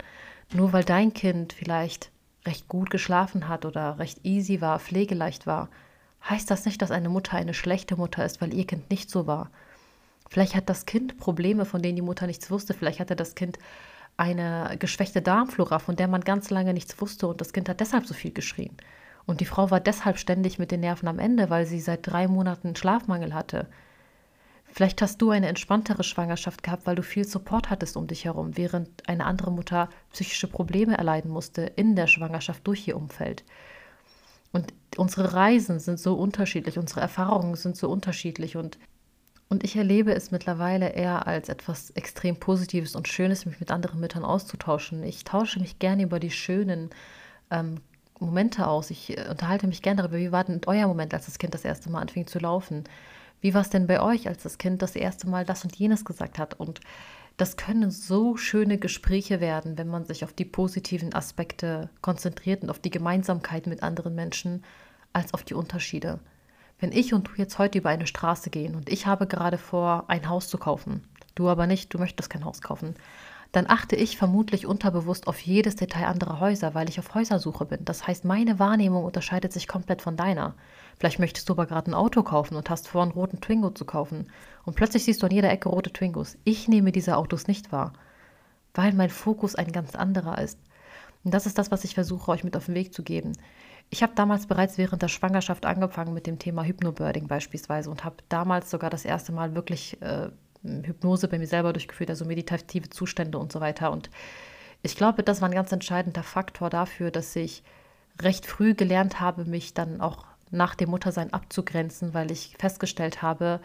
Nur 0.53 0.73
weil 0.73 0.85
dein 0.85 1.13
Kind 1.13 1.53
vielleicht 1.53 2.11
recht 2.47 2.69
gut 2.69 2.91
geschlafen 2.91 3.49
hat 3.49 3.65
oder 3.65 3.99
recht 3.99 4.25
easy 4.25 4.61
war, 4.61 4.79
pflegeleicht 4.79 5.47
war, 5.47 5.69
heißt 6.29 6.51
das 6.51 6.65
nicht, 6.65 6.81
dass 6.83 6.91
eine 6.91 7.09
Mutter 7.09 7.37
eine 7.37 7.55
schlechte 7.55 7.97
Mutter 7.97 8.25
ist, 8.25 8.41
weil 8.41 8.53
ihr 8.53 8.67
Kind 8.67 8.91
nicht 8.91 9.11
so 9.11 9.27
war. 9.27 9.51
Vielleicht 10.29 10.55
hat 10.55 10.69
das 10.69 10.87
Kind 10.87 11.19
Probleme, 11.19 11.65
von 11.65 11.83
denen 11.83 11.97
die 11.97 12.03
Mutter 12.03 12.27
nichts 12.27 12.51
wusste. 12.51 12.75
Vielleicht 12.75 13.01
hatte 13.01 13.15
das 13.15 13.35
Kind 13.35 13.59
eine 14.17 14.77
geschwächte 14.79 15.23
Darmflora, 15.23 15.79
von 15.79 15.97
der 15.97 16.09
man 16.09 16.23
ganz 16.23 16.51
lange 16.51 16.73
nichts 16.73 17.01
wusste 17.01 17.27
und 17.27 17.41
das 17.41 17.53
Kind 17.53 17.69
hat 17.69 17.81
deshalb 17.81 18.07
so 18.07 18.15
viel 18.15 18.33
geschrien. 18.33 18.77
Und 19.27 19.41
die 19.41 19.47
Frau 19.47 19.71
war 19.71 19.81
deshalb 19.81 20.19
ständig 20.19 20.59
mit 20.59 20.71
den 20.71 20.81
Nerven 20.81 21.09
am 21.09 21.19
Ende, 21.19 21.51
weil 21.51 21.67
sie 21.67 21.81
seit 21.81 22.07
drei 22.07 22.29
Monaten 22.29 22.77
Schlafmangel 22.77 23.35
hatte. 23.35 23.67
Vielleicht 24.75 25.03
hast 25.03 25.23
du 25.23 25.31
eine 25.31 25.47
entspanntere 25.47 26.03
Schwangerschaft 26.03 26.65
gehabt, 26.65 26.85
weil 26.85 26.97
du 26.97 27.05
viel 27.05 27.25
Support 27.25 27.71
hattest 27.71 27.97
um 27.97 28.09
dich 28.09 28.25
herum, 28.25 28.57
während 28.57 29.09
eine 29.09 29.25
andere 29.25 29.53
Mutter 29.53 29.89
psychische 30.11 30.49
Probleme 30.49 30.99
erleiden 30.99 31.31
musste 31.31 31.63
in 31.63 31.95
der 31.95 32.09
Schwangerschaft 32.09 32.67
durch 32.67 32.89
ihr 32.89 32.97
Umfeld. 32.97 33.45
Und 34.51 34.75
unsere 34.97 35.33
Reisen 35.33 35.79
sind 35.79 36.01
so 36.01 36.15
unterschiedlich, 36.15 36.77
unsere 36.77 37.01
Erfahrungen 37.01 37.55
sind 37.55 37.77
so 37.77 37.89
unterschiedlich 37.89 38.57
und 38.57 38.79
und 39.49 39.63
ich 39.63 39.77
erlebe 39.77 40.13
es 40.13 40.33
mittlerweile 40.33 40.89
eher 40.89 41.29
als 41.29 41.49
etwas 41.49 41.91
extrem 41.91 42.41
Positives 42.41 42.97
und 42.97 43.07
Schönes, 43.07 43.47
mich 43.47 43.61
mit 43.61 43.71
anderen 43.71 44.01
Müttern 44.01 44.25
auszutauschen. 44.25 45.05
Ich 45.05 45.23
tausche 45.23 45.61
mich 45.61 45.79
gerne 45.79 46.03
über 46.03 46.19
die 46.19 46.33
schönen 46.33 46.91
ähm, 47.53 47.77
Momente 48.19 48.67
aus. 48.67 48.91
Ich 48.91 49.17
äh, 49.17 49.29
unterhalte 49.31 49.69
mich 49.69 49.83
gerne 49.83 50.03
darüber, 50.03 50.19
wie 50.19 50.33
war 50.33 50.43
denn 50.43 50.63
euer 50.67 50.89
Moment, 50.89 51.15
als 51.15 51.27
das 51.27 51.39
Kind 51.39 51.55
das 51.55 51.65
erste 51.65 51.91
Mal 51.91 52.01
anfing 52.01 52.27
zu 52.27 52.41
laufen? 52.41 52.85
Wie 53.45 53.53
war 53.53 53.61
es 53.61 53.69
denn 53.69 53.87
bei 53.87 54.01
euch, 54.01 54.27
als 54.27 54.43
das 54.43 54.57
Kind 54.57 54.81
das 54.81 54.97
erste 54.97 55.29
Mal 55.29 55.45
das 55.45 55.65
und 55.65 55.77
jenes 55.77 56.07
gesagt 56.07 56.39
hat? 56.39 56.59
Und 56.59 56.81
das 57.37 57.59
können 57.59 57.91
so 57.91 58.39
schöne 58.39 58.79
Gespräche 58.79 59.39
werden, 59.39 59.77
wenn 59.77 59.87
man 59.87 60.07
sich 60.07 60.25
auf 60.25 60.33
die 60.33 60.47
positiven 60.47 61.15
Aspekte 61.15 61.91
konzentriert 62.01 62.63
und 62.63 62.71
auf 62.71 62.79
die 62.79 62.89
Gemeinsamkeit 62.89 63.67
mit 63.67 63.83
anderen 63.83 64.15
Menschen, 64.15 64.65
als 65.13 65.35
auf 65.35 65.43
die 65.43 65.53
Unterschiede. 65.53 66.21
Wenn 66.79 66.91
ich 66.91 67.13
und 67.13 67.29
du 67.29 67.33
jetzt 67.37 67.59
heute 67.59 67.77
über 67.77 67.91
eine 67.91 68.07
Straße 68.07 68.49
gehen 68.49 68.75
und 68.75 68.89
ich 68.89 69.07
habe 69.07 69.27
gerade 69.27 69.59
vor, 69.59 70.05
ein 70.09 70.27
Haus 70.31 70.49
zu 70.49 70.57
kaufen, 70.57 71.07
du 71.35 71.51
aber 71.51 71.67
nicht, 71.67 71.93
du 71.93 71.99
möchtest 71.99 72.31
kein 72.31 72.47
Haus 72.47 72.63
kaufen, 72.63 72.95
dann 73.53 73.69
achte 73.69 73.95
ich 73.95 74.17
vermutlich 74.17 74.65
unterbewusst 74.65 75.27
auf 75.27 75.39
jedes 75.41 75.77
Detail 75.77 76.07
anderer 76.07 76.41
Häuser, 76.41 76.75
weil 76.75 76.89
ich 76.89 76.99
auf 76.99 77.15
Häusersuche 77.15 77.67
bin. 77.67 77.85
Das 77.85 78.07
heißt, 78.07 78.25
meine 78.25 78.59
Wahrnehmung 78.59 79.05
unterscheidet 79.05 79.53
sich 79.53 79.69
komplett 79.69 80.01
von 80.01 80.17
deiner. 80.17 80.55
Vielleicht 80.99 81.19
möchtest 81.19 81.49
du 81.49 81.55
aber 81.55 81.67
gerade 81.67 81.91
ein 81.91 81.95
Auto 81.95 82.23
kaufen 82.23 82.57
und 82.57 82.71
hast 82.71 82.89
vor, 82.89 83.03
einen 83.03 83.13
roten 83.13 83.41
Twingo 83.41 83.71
zu 83.71 83.85
kaufen. 83.85 84.29
Und 84.65 84.77
plötzlich 84.77 85.05
siehst 85.05 85.23
du 85.23 85.27
an 85.27 85.33
jeder 85.33 85.51
Ecke 85.51 85.69
rote 85.69 85.93
Twingos. 85.93 86.39
Ich 86.45 86.69
nehme 86.69 86.93
diese 86.93 87.17
Autos 87.17 87.47
nicht 87.47 87.73
wahr, 87.73 87.93
weil 88.75 88.93
mein 88.93 89.11
Fokus 89.11 89.55
ein 89.55 89.73
ganz 89.73 89.95
anderer 89.95 90.39
ist. 90.39 90.59
Und 91.25 91.33
das 91.33 91.47
ist 91.47 91.59
das, 91.59 91.71
was 91.71 91.85
ich 91.85 91.95
versuche, 91.95 92.31
euch 92.31 92.45
mit 92.45 92.57
auf 92.57 92.67
den 92.67 92.75
Weg 92.75 92.93
zu 92.93 93.03
geben. 93.03 93.33
Ich 93.91 94.03
habe 94.03 94.15
damals 94.15 94.47
bereits 94.47 94.79
während 94.79 95.03
der 95.03 95.09
Schwangerschaft 95.09 95.67
angefangen 95.67 96.15
mit 96.15 96.27
dem 96.27 96.39
Thema 96.39 96.65
Hypnobirding 96.65 97.29
beispielsweise 97.29 97.91
und 97.91 98.05
habe 98.05 98.17
damals 98.29 98.71
sogar 98.71 98.91
das 98.91 99.05
erste 99.05 99.33
Mal 99.33 99.55
wirklich 99.55 100.01
äh, 100.03 100.31
Hypnose 100.63 101.29
bei 101.29 101.39
mir 101.39 101.47
selber 101.47 101.73
durchgeführt, 101.73 102.11
also 102.11 102.25
meditative 102.25 102.91
Zustände 102.91 103.39
und 103.39 103.53
so 103.53 103.61
weiter. 103.61 103.91
Und 103.93 104.11
ich 104.83 104.97
glaube, 104.97 105.23
das 105.23 105.41
war 105.41 105.49
ein 105.49 105.55
ganz 105.55 105.73
entscheidender 105.73 106.23
Faktor 106.23 106.71
dafür, 106.71 107.11
dass 107.11 107.35
ich 107.37 107.63
recht 108.21 108.47
früh 108.47 108.75
gelernt 108.75 109.21
habe, 109.21 109.45
mich 109.45 109.75
dann 109.75 110.01
auch 110.01 110.25
nach 110.51 110.75
dem 110.75 110.91
Muttersein 110.91 111.33
abzugrenzen, 111.33 112.15
weil 112.15 112.31
ich 112.31 112.57
festgestellt 112.59 113.23
habe, 113.23 113.61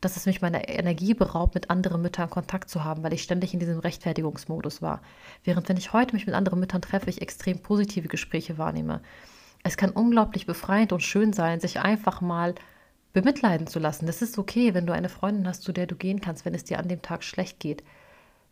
dass 0.00 0.16
es 0.16 0.26
mich 0.26 0.40
meiner 0.40 0.68
Energie 0.68 1.14
beraubt, 1.14 1.54
mit 1.54 1.70
anderen 1.70 2.02
Müttern 2.02 2.30
Kontakt 2.30 2.70
zu 2.70 2.82
haben, 2.84 3.02
weil 3.02 3.12
ich 3.12 3.22
ständig 3.22 3.52
in 3.52 3.60
diesem 3.60 3.78
Rechtfertigungsmodus 3.78 4.82
war. 4.82 5.00
Während 5.44 5.68
wenn 5.68 5.76
ich 5.76 5.92
heute 5.92 6.14
mich 6.14 6.26
mit 6.26 6.34
anderen 6.34 6.60
Müttern 6.60 6.82
treffe, 6.82 7.10
ich 7.10 7.22
extrem 7.22 7.58
positive 7.60 8.08
Gespräche 8.08 8.58
wahrnehme. 8.58 9.00
Es 9.62 9.76
kann 9.76 9.90
unglaublich 9.90 10.46
befreiend 10.46 10.92
und 10.92 11.02
schön 11.02 11.32
sein, 11.32 11.60
sich 11.60 11.80
einfach 11.80 12.20
mal 12.20 12.54
bemitleiden 13.12 13.66
zu 13.66 13.78
lassen. 13.78 14.06
Das 14.06 14.22
ist 14.22 14.38
okay, 14.38 14.74
wenn 14.74 14.86
du 14.86 14.92
eine 14.92 15.08
Freundin 15.08 15.46
hast, 15.46 15.62
zu 15.62 15.72
der 15.72 15.86
du 15.86 15.94
gehen 15.94 16.20
kannst, 16.20 16.44
wenn 16.44 16.54
es 16.54 16.64
dir 16.64 16.78
an 16.78 16.88
dem 16.88 17.02
Tag 17.02 17.22
schlecht 17.22 17.60
geht. 17.60 17.84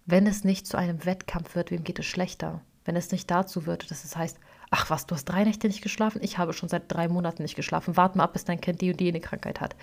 Wenn 0.07 0.27
es 0.27 0.45
nicht 0.45 0.67
zu 0.67 0.77
einem 0.77 1.05
Wettkampf 1.05 1.55
wird, 1.55 1.71
wem 1.71 1.85
geht 1.85 1.99
es 1.99 2.07
schlechter? 2.07 2.61
Wenn 2.85 2.97
es 2.97 3.11
nicht 3.11 3.31
dazu 3.31 3.67
wird, 3.67 3.91
dass 3.91 4.05
es 4.05 4.17
heißt, 4.17 4.39
Ach 4.71 4.89
was, 4.89 5.07
du 5.07 5.17
hast 5.17 5.25
drei 5.25 5.45
Nächte 5.45 5.67
nicht 5.67 5.83
geschlafen? 5.83 6.23
Ich 6.23 6.39
habe 6.39 6.53
schon 6.53 6.69
seit 6.69 6.85
drei 6.89 7.09
Monaten 7.09 7.43
nicht 7.43 7.57
geschlafen. 7.57 7.97
Warte 7.97 8.19
mal 8.19 8.25
ab, 8.25 8.33
bis 8.35 8.45
dein 8.45 8.61
Kind 8.61 8.81
die 8.81 8.91
und 8.91 9.01
die 9.01 9.09
eine 9.09 9.21
Krankheit 9.21 9.61
hat. 9.61 9.75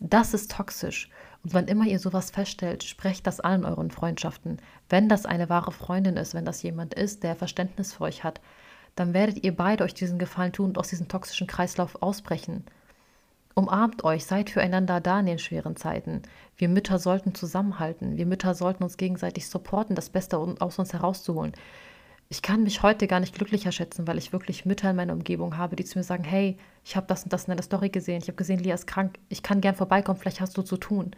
Das 0.00 0.34
ist 0.34 0.50
toxisch. 0.50 1.08
Und 1.44 1.54
wann 1.54 1.68
immer 1.68 1.86
ihr 1.86 1.98
sowas 1.98 2.30
feststellt, 2.30 2.82
sprecht 2.82 3.26
das 3.26 3.40
allen 3.40 3.64
euren 3.64 3.90
Freundschaften. 3.90 4.58
Wenn 4.88 5.08
das 5.08 5.26
eine 5.26 5.48
wahre 5.48 5.72
Freundin 5.72 6.16
ist, 6.16 6.34
wenn 6.34 6.44
das 6.44 6.62
jemand 6.62 6.94
ist, 6.94 7.22
der 7.22 7.36
Verständnis 7.36 7.94
für 7.94 8.04
euch 8.04 8.24
hat, 8.24 8.40
dann 8.96 9.14
werdet 9.14 9.44
ihr 9.44 9.54
beide 9.54 9.84
euch 9.84 9.94
diesen 9.94 10.18
Gefallen 10.18 10.52
tun 10.52 10.70
und 10.70 10.78
aus 10.78 10.88
diesem 10.88 11.06
toxischen 11.06 11.46
Kreislauf 11.46 12.02
ausbrechen. 12.02 12.64
Umarmt 13.54 14.04
euch, 14.04 14.24
seid 14.24 14.50
füreinander 14.50 15.00
da 15.00 15.20
in 15.20 15.26
den 15.26 15.38
schweren 15.38 15.76
Zeiten. 15.76 16.22
Wir 16.56 16.68
Mütter 16.68 16.98
sollten 16.98 17.34
zusammenhalten. 17.34 18.16
Wir 18.16 18.26
Mütter 18.26 18.54
sollten 18.54 18.84
uns 18.84 18.96
gegenseitig 18.96 19.48
supporten, 19.48 19.96
das 19.96 20.10
Beste 20.10 20.38
aus 20.38 20.78
uns 20.78 20.92
herauszuholen. 20.92 21.52
Ich 22.30 22.42
kann 22.42 22.62
mich 22.62 22.82
heute 22.82 23.06
gar 23.06 23.20
nicht 23.20 23.34
glücklicher 23.34 23.72
schätzen, 23.72 24.06
weil 24.06 24.18
ich 24.18 24.32
wirklich 24.34 24.66
Mütter 24.66 24.90
in 24.90 24.96
meiner 24.96 25.14
Umgebung 25.14 25.56
habe, 25.56 25.76
die 25.76 25.84
zu 25.84 25.98
mir 25.98 26.04
sagen, 26.04 26.24
hey, 26.24 26.58
ich 26.84 26.94
habe 26.94 27.06
das 27.06 27.24
und 27.24 27.32
das 27.32 27.44
in 27.48 27.56
der 27.56 27.62
Story 27.62 27.88
gesehen, 27.88 28.20
ich 28.20 28.28
habe 28.28 28.36
gesehen, 28.36 28.58
Lia 28.60 28.74
ist 28.74 28.86
krank, 28.86 29.18
ich 29.30 29.42
kann 29.42 29.62
gern 29.62 29.74
vorbeikommen, 29.74 30.18
vielleicht 30.18 30.40
hast 30.40 30.56
du 30.58 30.62
zu 30.62 30.76
tun. 30.76 31.12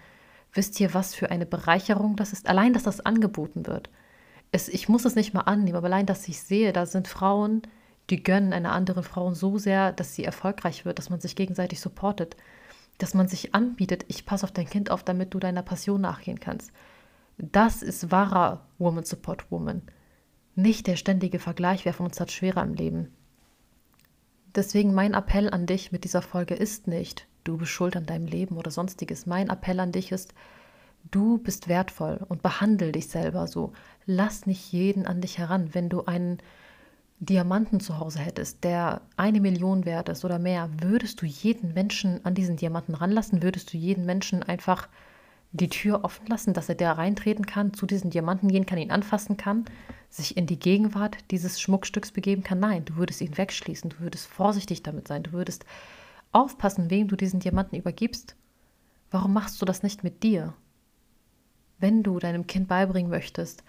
Wisst 0.52 0.78
ihr, 0.78 0.94
was 0.94 1.14
für 1.14 1.30
eine 1.30 1.46
Bereicherung 1.46 2.14
das 2.14 2.32
ist? 2.32 2.48
Allein, 2.48 2.72
dass 2.72 2.84
das 2.84 3.00
angeboten 3.00 3.66
wird. 3.66 3.90
Es, 4.52 4.68
ich 4.68 4.88
muss 4.88 5.04
es 5.04 5.16
nicht 5.16 5.34
mal 5.34 5.42
annehmen, 5.42 5.76
aber 5.76 5.86
allein, 5.86 6.06
dass 6.06 6.28
ich 6.28 6.40
sehe, 6.40 6.72
da 6.72 6.86
sind 6.86 7.08
Frauen, 7.08 7.62
die 8.08 8.22
gönnen 8.22 8.52
einer 8.52 8.72
anderen 8.72 9.02
Frau 9.02 9.34
so 9.34 9.58
sehr, 9.58 9.92
dass 9.92 10.14
sie 10.14 10.24
erfolgreich 10.24 10.84
wird, 10.84 10.98
dass 10.98 11.10
man 11.10 11.20
sich 11.20 11.34
gegenseitig 11.34 11.80
supportet, 11.80 12.36
dass 12.98 13.14
man 13.14 13.26
sich 13.28 13.54
anbietet, 13.54 14.04
ich 14.08 14.26
passe 14.26 14.44
auf 14.44 14.52
dein 14.52 14.68
Kind 14.68 14.90
auf, 14.90 15.02
damit 15.04 15.34
du 15.34 15.40
deiner 15.40 15.62
Passion 15.62 16.00
nachgehen 16.00 16.38
kannst. 16.38 16.72
Das 17.38 17.82
ist 17.82 18.12
wahrer 18.12 18.66
Woman 18.78 19.04
Support 19.04 19.50
Woman. 19.50 19.82
Nicht 20.60 20.88
der 20.88 20.96
ständige 20.96 21.38
Vergleich, 21.38 21.86
wer 21.86 21.94
von 21.94 22.04
uns 22.04 22.20
hat 22.20 22.30
schwerer 22.30 22.62
im 22.62 22.74
Leben. 22.74 23.08
Deswegen 24.54 24.92
mein 24.92 25.14
Appell 25.14 25.48
an 25.48 25.64
dich 25.64 25.90
mit 25.90 26.04
dieser 26.04 26.20
Folge 26.20 26.54
ist 26.54 26.86
nicht, 26.86 27.26
du 27.44 27.56
bist 27.56 27.70
schuld 27.70 27.96
an 27.96 28.04
deinem 28.04 28.26
Leben 28.26 28.58
oder 28.58 28.70
sonstiges. 28.70 29.24
Mein 29.24 29.48
Appell 29.48 29.80
an 29.80 29.90
dich 29.90 30.12
ist, 30.12 30.34
du 31.10 31.38
bist 31.38 31.68
wertvoll 31.68 32.20
und 32.28 32.42
behandle 32.42 32.92
dich 32.92 33.08
selber 33.08 33.46
so. 33.46 33.72
Lass 34.04 34.44
nicht 34.44 34.70
jeden 34.70 35.06
an 35.06 35.22
dich 35.22 35.38
heran. 35.38 35.72
Wenn 35.72 35.88
du 35.88 36.04
einen 36.04 36.38
Diamanten 37.20 37.80
zu 37.80 37.98
Hause 37.98 38.18
hättest, 38.18 38.62
der 38.62 39.00
eine 39.16 39.40
Million 39.40 39.86
wert 39.86 40.10
ist 40.10 40.26
oder 40.26 40.38
mehr, 40.38 40.68
würdest 40.82 41.22
du 41.22 41.26
jeden 41.26 41.72
Menschen 41.72 42.22
an 42.26 42.34
diesen 42.34 42.56
Diamanten 42.56 42.94
ranlassen? 42.94 43.42
Würdest 43.42 43.72
du 43.72 43.78
jeden 43.78 44.04
Menschen 44.04 44.42
einfach 44.42 44.88
die 45.52 45.69
Tür 45.69 46.04
offen 46.04 46.26
lassen, 46.26 46.54
dass 46.54 46.69
er 46.69 46.76
da 46.76 46.92
reintreten 46.92 47.47
kann, 47.47 47.75
zu 47.75 47.87
diesen 47.87 48.11
Diamanten 48.11 48.49
gehen 48.49 48.66
kann, 48.66 48.78
ihn 48.78 48.90
anfassen 48.90 49.37
kann, 49.37 49.64
sich 50.09 50.37
in 50.37 50.47
die 50.47 50.59
Gegenwart 50.59 51.19
dieses 51.30 51.61
Schmuckstücks 51.61 52.12
begeben 52.12 52.42
kann? 52.42 52.61
Nein, 52.61 52.85
du 52.85 52.97
würdest 52.97 53.21
ihn 53.21 53.37
wegschließen, 53.37 53.90
du 53.90 54.00
würdest 54.00 54.26
vorsichtig 54.26 54.83
damit 54.83 55.09
sein, 55.09 55.23
du 55.23 55.33
würdest 55.33 55.64
aufpassen, 56.33 56.90
wem 56.90 57.09
du 57.09 57.16
diesen 57.16 57.40
Diamanten 57.40 57.76
übergibst. 57.76 58.37
Warum 59.11 59.33
machst 59.33 59.61
du 59.61 59.66
das 59.66 59.83
nicht 59.83 60.04
mit 60.04 60.23
dir? 60.23 60.54
Wenn 61.78 62.02
du 62.02 62.19
deinem 62.19 62.47
Kind 62.47 62.69
beibringen 62.69 63.11
möchtest, 63.11 63.64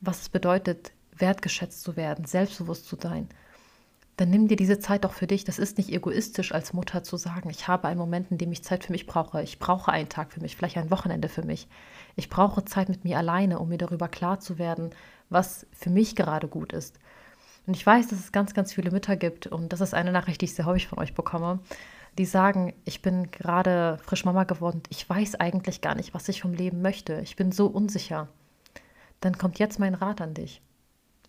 was 0.00 0.22
es 0.22 0.28
bedeutet, 0.28 0.92
wertgeschätzt 1.16 1.82
zu 1.82 1.96
werden, 1.96 2.24
selbstbewusst 2.24 2.86
zu 2.86 2.96
sein, 2.96 3.28
dann 4.18 4.30
nimm 4.30 4.48
dir 4.48 4.56
diese 4.56 4.80
Zeit 4.80 5.06
auch 5.06 5.12
für 5.12 5.28
dich. 5.28 5.44
Das 5.44 5.60
ist 5.60 5.78
nicht 5.78 5.92
egoistisch 5.92 6.52
als 6.52 6.72
Mutter 6.72 7.04
zu 7.04 7.16
sagen, 7.16 7.50
ich 7.50 7.68
habe 7.68 7.86
einen 7.86 8.00
Moment, 8.00 8.32
in 8.32 8.38
dem 8.38 8.50
ich 8.50 8.64
Zeit 8.64 8.84
für 8.84 8.90
mich 8.90 9.06
brauche. 9.06 9.42
Ich 9.42 9.60
brauche 9.60 9.92
einen 9.92 10.08
Tag 10.08 10.32
für 10.32 10.40
mich, 10.40 10.56
vielleicht 10.56 10.76
ein 10.76 10.90
Wochenende 10.90 11.28
für 11.28 11.44
mich. 11.44 11.68
Ich 12.16 12.28
brauche 12.28 12.64
Zeit 12.64 12.88
mit 12.88 13.04
mir 13.04 13.16
alleine, 13.16 13.60
um 13.60 13.68
mir 13.68 13.78
darüber 13.78 14.08
klar 14.08 14.40
zu 14.40 14.58
werden, 14.58 14.90
was 15.30 15.66
für 15.72 15.90
mich 15.90 16.16
gerade 16.16 16.48
gut 16.48 16.72
ist. 16.72 16.98
Und 17.68 17.76
ich 17.76 17.86
weiß, 17.86 18.08
dass 18.08 18.18
es 18.18 18.32
ganz, 18.32 18.54
ganz 18.54 18.72
viele 18.72 18.90
Mütter 18.90 19.14
gibt, 19.14 19.46
und 19.46 19.72
das 19.72 19.80
ist 19.80 19.94
eine 19.94 20.10
Nachricht, 20.10 20.40
die 20.40 20.46
ich 20.46 20.54
sehr 20.54 20.66
häufig 20.66 20.88
von 20.88 20.98
euch 20.98 21.14
bekomme, 21.14 21.60
die 22.18 22.24
sagen, 22.24 22.74
ich 22.84 23.02
bin 23.02 23.30
gerade 23.30 23.98
frisch 24.02 24.24
Mama 24.24 24.42
geworden, 24.44 24.82
ich 24.88 25.08
weiß 25.08 25.36
eigentlich 25.36 25.80
gar 25.80 25.94
nicht, 25.94 26.12
was 26.12 26.28
ich 26.28 26.42
vom 26.42 26.54
Leben 26.54 26.82
möchte. 26.82 27.20
Ich 27.20 27.36
bin 27.36 27.52
so 27.52 27.68
unsicher. 27.68 28.26
Dann 29.20 29.38
kommt 29.38 29.60
jetzt 29.60 29.78
mein 29.78 29.94
Rat 29.94 30.20
an 30.20 30.34
dich. 30.34 30.60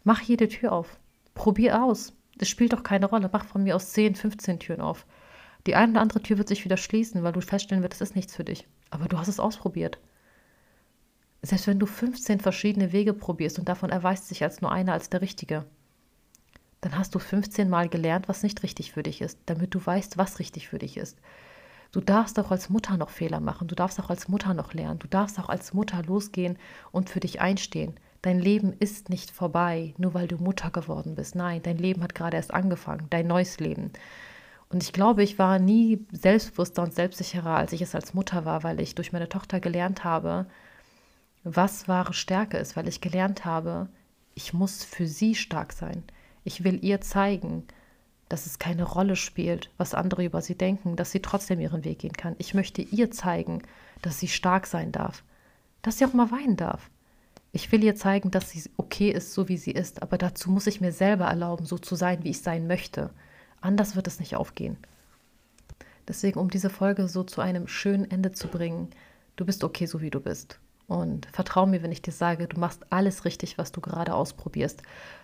Mach 0.04 0.22
jede 0.22 0.48
Tür 0.48 0.72
auf. 0.72 0.98
Probier 1.36 1.84
aus. 1.84 2.13
Es 2.39 2.49
spielt 2.49 2.73
doch 2.73 2.84
keine 2.84 3.06
Rolle. 3.06 3.30
Mach 3.32 3.45
von 3.45 3.63
mir 3.63 3.75
aus 3.75 3.91
10, 3.91 4.15
15 4.15 4.60
Türen 4.60 4.82
auf. 4.82 5.06
Die 5.67 5.75
eine 5.75 5.91
oder 5.91 6.02
andere 6.02 6.21
Tür 6.21 6.38
wird 6.38 6.47
sich 6.47 6.63
wieder 6.65 6.78
schließen, 6.78 7.21
weil 7.23 7.34
du 7.34 7.41
feststellen 7.41 7.84
wirst, 7.84 7.95
es 7.95 8.10
ist 8.10 8.15
nichts 8.15 8.36
für 8.36 8.45
dich. 8.45 8.67
Aber 8.89 9.08
du 9.08 9.17
hast 9.17 9.28
es 9.28 9.39
ausprobiert. 9.39 9.99
Selbst 11.41 11.67
wenn 11.67 11.80
du 11.80 11.86
15 11.86 12.39
verschiedene 12.39 12.91
Wege 12.91 13.13
probierst 13.13 13.60
und 13.60 13.69
davon 13.69 13.89
erweist 13.89 14.28
sich 14.28 14.43
als 14.43 14.62
nur 14.62 14.71
einer 14.71 14.93
als 14.93 15.10
der 15.10 15.21
richtige, 15.21 15.65
dann 16.82 16.97
hast 16.97 17.13
du 17.15 17.19
15 17.19 17.69
Mal 17.69 17.89
gelernt, 17.89 18.28
was 18.30 18.43
nicht 18.43 18.63
richtig 18.63 18.93
für 18.93 19.04
dich 19.04 19.21
ist, 19.21 19.38
damit 19.45 19.73
du 19.73 19.86
weißt, 19.86 20.17
was 20.17 20.39
richtig 20.39 20.69
für 20.69 20.80
dich 20.80 20.97
ist. 20.97 21.17
Du 21.91 22.02
darfst 22.02 22.39
auch 22.39 22.52
als 22.52 22.69
Mutter 22.69 22.97
noch 22.97 23.10
Fehler 23.10 23.39
machen, 23.39 23.67
du 23.67 23.75
darfst 23.75 23.99
auch 23.99 24.10
als 24.10 24.28
Mutter 24.28 24.54
noch 24.54 24.73
lernen, 24.73 24.99
du 24.99 25.08
darfst 25.08 25.39
auch 25.39 25.49
als 25.49 25.73
Mutter 25.73 26.04
losgehen 26.04 26.58
und 26.91 27.10
für 27.10 27.19
dich 27.19 27.41
einstehen. 27.41 27.99
Dein 28.22 28.40
Leben 28.40 28.74
ist 28.74 29.10
nicht 29.10 29.32
vorbei, 29.32 29.94
nur 29.98 30.14
weil 30.14 30.28
du 30.28 30.38
Mutter 30.38 30.72
geworden 30.72 31.16
bist. 31.16 31.36
Nein, 31.36 31.62
dein 31.64 31.78
Leben 31.78 32.04
hat 32.04 32.16
gerade 32.16 32.38
erst 32.38 32.54
angefangen, 32.54 33.08
dein 33.10 33.28
neues 33.28 33.60
Leben. 33.60 33.92
Und 34.70 34.84
ich 34.84 34.94
glaube, 34.94 35.24
ich 35.24 35.40
war 35.40 35.58
nie 35.58 36.06
selbstbewusster 36.12 36.84
und 36.84 36.94
selbstsicherer, 36.94 37.56
als 37.56 37.72
ich 37.74 37.82
es 37.82 37.96
als 37.96 38.14
Mutter 38.14 38.46
war, 38.46 38.64
weil 38.64 38.80
ich 38.82 38.94
durch 38.94 39.14
meine 39.14 39.30
Tochter 39.30 39.60
gelernt 39.60 40.04
habe, 40.04 40.46
was 41.44 41.88
wahre 41.88 42.14
Stärke 42.14 42.58
ist, 42.58 42.76
weil 42.76 42.88
ich 42.88 43.02
gelernt 43.02 43.46
habe, 43.46 43.88
ich 44.36 44.54
muss 44.54 44.84
für 44.84 45.08
sie 45.08 45.34
stark 45.34 45.74
sein. 45.74 46.04
Ich 46.44 46.64
will 46.64 46.84
ihr 46.84 47.02
zeigen, 47.02 47.64
dass 48.28 48.46
es 48.46 48.60
keine 48.60 48.84
Rolle 48.84 49.16
spielt, 49.16 49.72
was 49.78 49.96
andere 49.96 50.24
über 50.24 50.42
sie 50.42 50.56
denken, 50.56 50.96
dass 50.96 51.12
sie 51.12 51.22
trotzdem 51.22 51.60
ihren 51.60 51.84
Weg 51.84 52.00
gehen 52.00 52.14
kann. 52.14 52.36
Ich 52.38 52.54
möchte 52.54 52.82
ihr 52.82 53.10
zeigen, 53.10 53.64
dass 54.02 54.20
sie 54.20 54.28
stark 54.28 54.68
sein 54.68 54.92
darf, 54.92 55.24
dass 55.82 55.98
sie 55.98 56.06
auch 56.06 56.14
mal 56.14 56.32
weinen 56.32 56.58
darf, 56.58 56.92
ich 57.52 57.72
will 57.72 57.84
ihr 57.84 57.96
zeigen, 57.96 58.32
dass 58.32 58.52
sie 58.52 58.70
okay 58.78 59.10
ist, 59.12 59.34
so 59.34 59.50
wie 59.50 59.58
sie 59.58 59.72
ist, 59.72 60.02
aber 60.02 60.18
dazu 60.18 60.52
muss 60.52 60.68
ich 60.68 60.82
mir 60.82 60.92
selber 60.92 61.26
erlauben, 61.26 61.66
so 61.66 61.78
zu 61.78 61.96
sein, 61.96 62.24
wie 62.24 62.30
ich 62.30 62.42
sein 62.42 62.68
möchte. 62.68 63.10
Anders 63.62 63.96
wird 63.96 64.08
es 64.08 64.20
nicht 64.20 64.36
aufgehen. 64.36 64.78
Deswegen, 66.08 66.40
um 66.40 66.50
diese 66.50 66.70
Folge 66.70 67.08
so 67.08 67.24
zu 67.24 67.42
einem 67.42 67.68
schönen 67.68 68.10
Ende 68.10 68.32
zu 68.32 68.48
bringen, 68.48 68.90
du 69.36 69.46
bist 69.46 69.64
okay, 69.64 69.86
so 69.86 70.02
wie 70.02 70.10
du 70.10 70.20
bist. 70.20 70.60
Und 70.88 71.28
vertrau 71.32 71.68
mir, 71.68 71.84
wenn 71.84 71.92
ich 71.92 72.02
dir 72.02 72.12
sage, 72.12 72.48
du 72.48 72.60
machst 72.60 72.86
alles 72.90 73.26
richtig, 73.26 73.60
was 73.60 73.72
du 73.72 73.80
gerade 73.80 74.16
ausprobierst. 74.16 74.82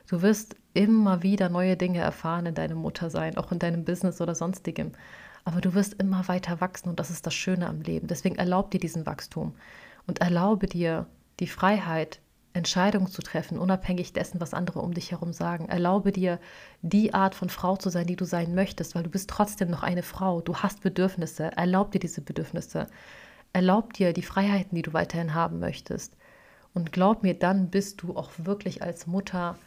Du 0.08 0.22
wirst 0.22 0.56
immer 0.76 1.24
wieder 1.24 1.50
neue 1.50 1.76
Dinge 1.76 2.00
erfahren 2.00 2.46
in 2.46 2.54
deinem 2.54 2.78
Muttersein, 2.78 3.38
auch 3.38 3.52
in 3.52 3.58
deinem 3.58 3.84
Business 3.84 4.22
oder 4.22 4.36
sonstigem. 4.36 4.92
Aber 5.44 5.62
du 5.62 5.74
wirst 5.74 5.96
immer 5.96 6.28
weiter 6.28 6.62
wachsen 6.62 6.90
und 6.90 7.00
das 7.00 7.10
ist 7.10 7.26
das 7.26 7.34
Schöne 7.34 7.68
am 7.68 7.82
Leben. 7.82 8.08
Deswegen 8.08 8.36
erlaub 8.36 8.70
dir 8.70 8.80
diesen 8.80 9.08
Wachstum 9.08 9.56
und 10.06 10.22
erlaube 10.22 10.68
dir, 10.68 11.08
die 11.39 11.48
Freiheit, 11.48 12.19
Entscheidungen 12.54 13.08
zu 13.08 13.21
treffen, 13.21 13.60
unabhängig 13.60 14.13
dessen, 14.13 14.39
was 14.39 14.54
andere 14.54 14.80
um 14.80 14.93
dich 14.93 15.12
herum 15.12 15.34
sagen. 15.34 15.67
Erlaube 15.67 16.13
dir, 16.13 16.39
die 16.82 17.13
Art 17.13 17.36
von 17.36 17.50
Frau 17.50 17.76
zu 17.76 17.89
sein, 17.89 18.08
die 18.08 18.15
du 18.15 18.24
sein 18.24 18.56
möchtest, 18.56 18.95
weil 18.95 19.04
du 19.04 19.10
bist 19.10 19.30
trotzdem 19.30 19.69
noch 19.69 19.84
eine 19.84 20.04
Frau. 20.04 20.39
Du 20.39 20.56
hast 20.58 20.82
Bedürfnisse. 20.82 21.52
Erlaub 21.58 21.91
dir 21.91 22.00
diese 22.00 22.21
Bedürfnisse. 22.21 22.88
Erlaub 23.52 23.93
dir 23.93 24.13
die 24.13 24.21
Freiheiten, 24.21 24.76
die 24.76 24.84
du 24.84 24.93
weiterhin 24.93 25.34
haben 25.34 25.60
möchtest. 25.60 26.15
Und 26.74 26.93
glaub 26.93 27.24
mir, 27.24 27.34
dann 27.34 27.69
bist 27.69 28.02
du 28.02 28.15
auch 28.15 28.32
wirklich 28.38 28.82
als 28.82 29.06
Mutter 29.06 29.58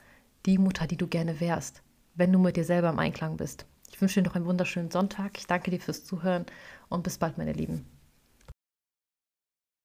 die 0.46 0.58
Mutter, 0.58 0.86
die 0.86 0.96
du 0.96 1.06
gerne 1.06 1.40
wärst, 1.40 1.82
wenn 2.14 2.32
du 2.32 2.38
mit 2.38 2.56
dir 2.56 2.64
selber 2.64 2.88
im 2.88 2.98
Einklang 2.98 3.36
bist. 3.36 3.66
Ich 3.90 4.00
wünsche 4.00 4.22
dir 4.22 4.28
noch 4.28 4.36
einen 4.36 4.46
wunderschönen 4.46 4.90
Sonntag. 4.90 5.38
Ich 5.38 5.46
danke 5.46 5.70
dir 5.70 5.80
fürs 5.80 6.04
Zuhören 6.04 6.46
und 6.88 7.02
bis 7.02 7.18
bald, 7.18 7.36
meine 7.36 7.52
Lieben. 7.52 7.97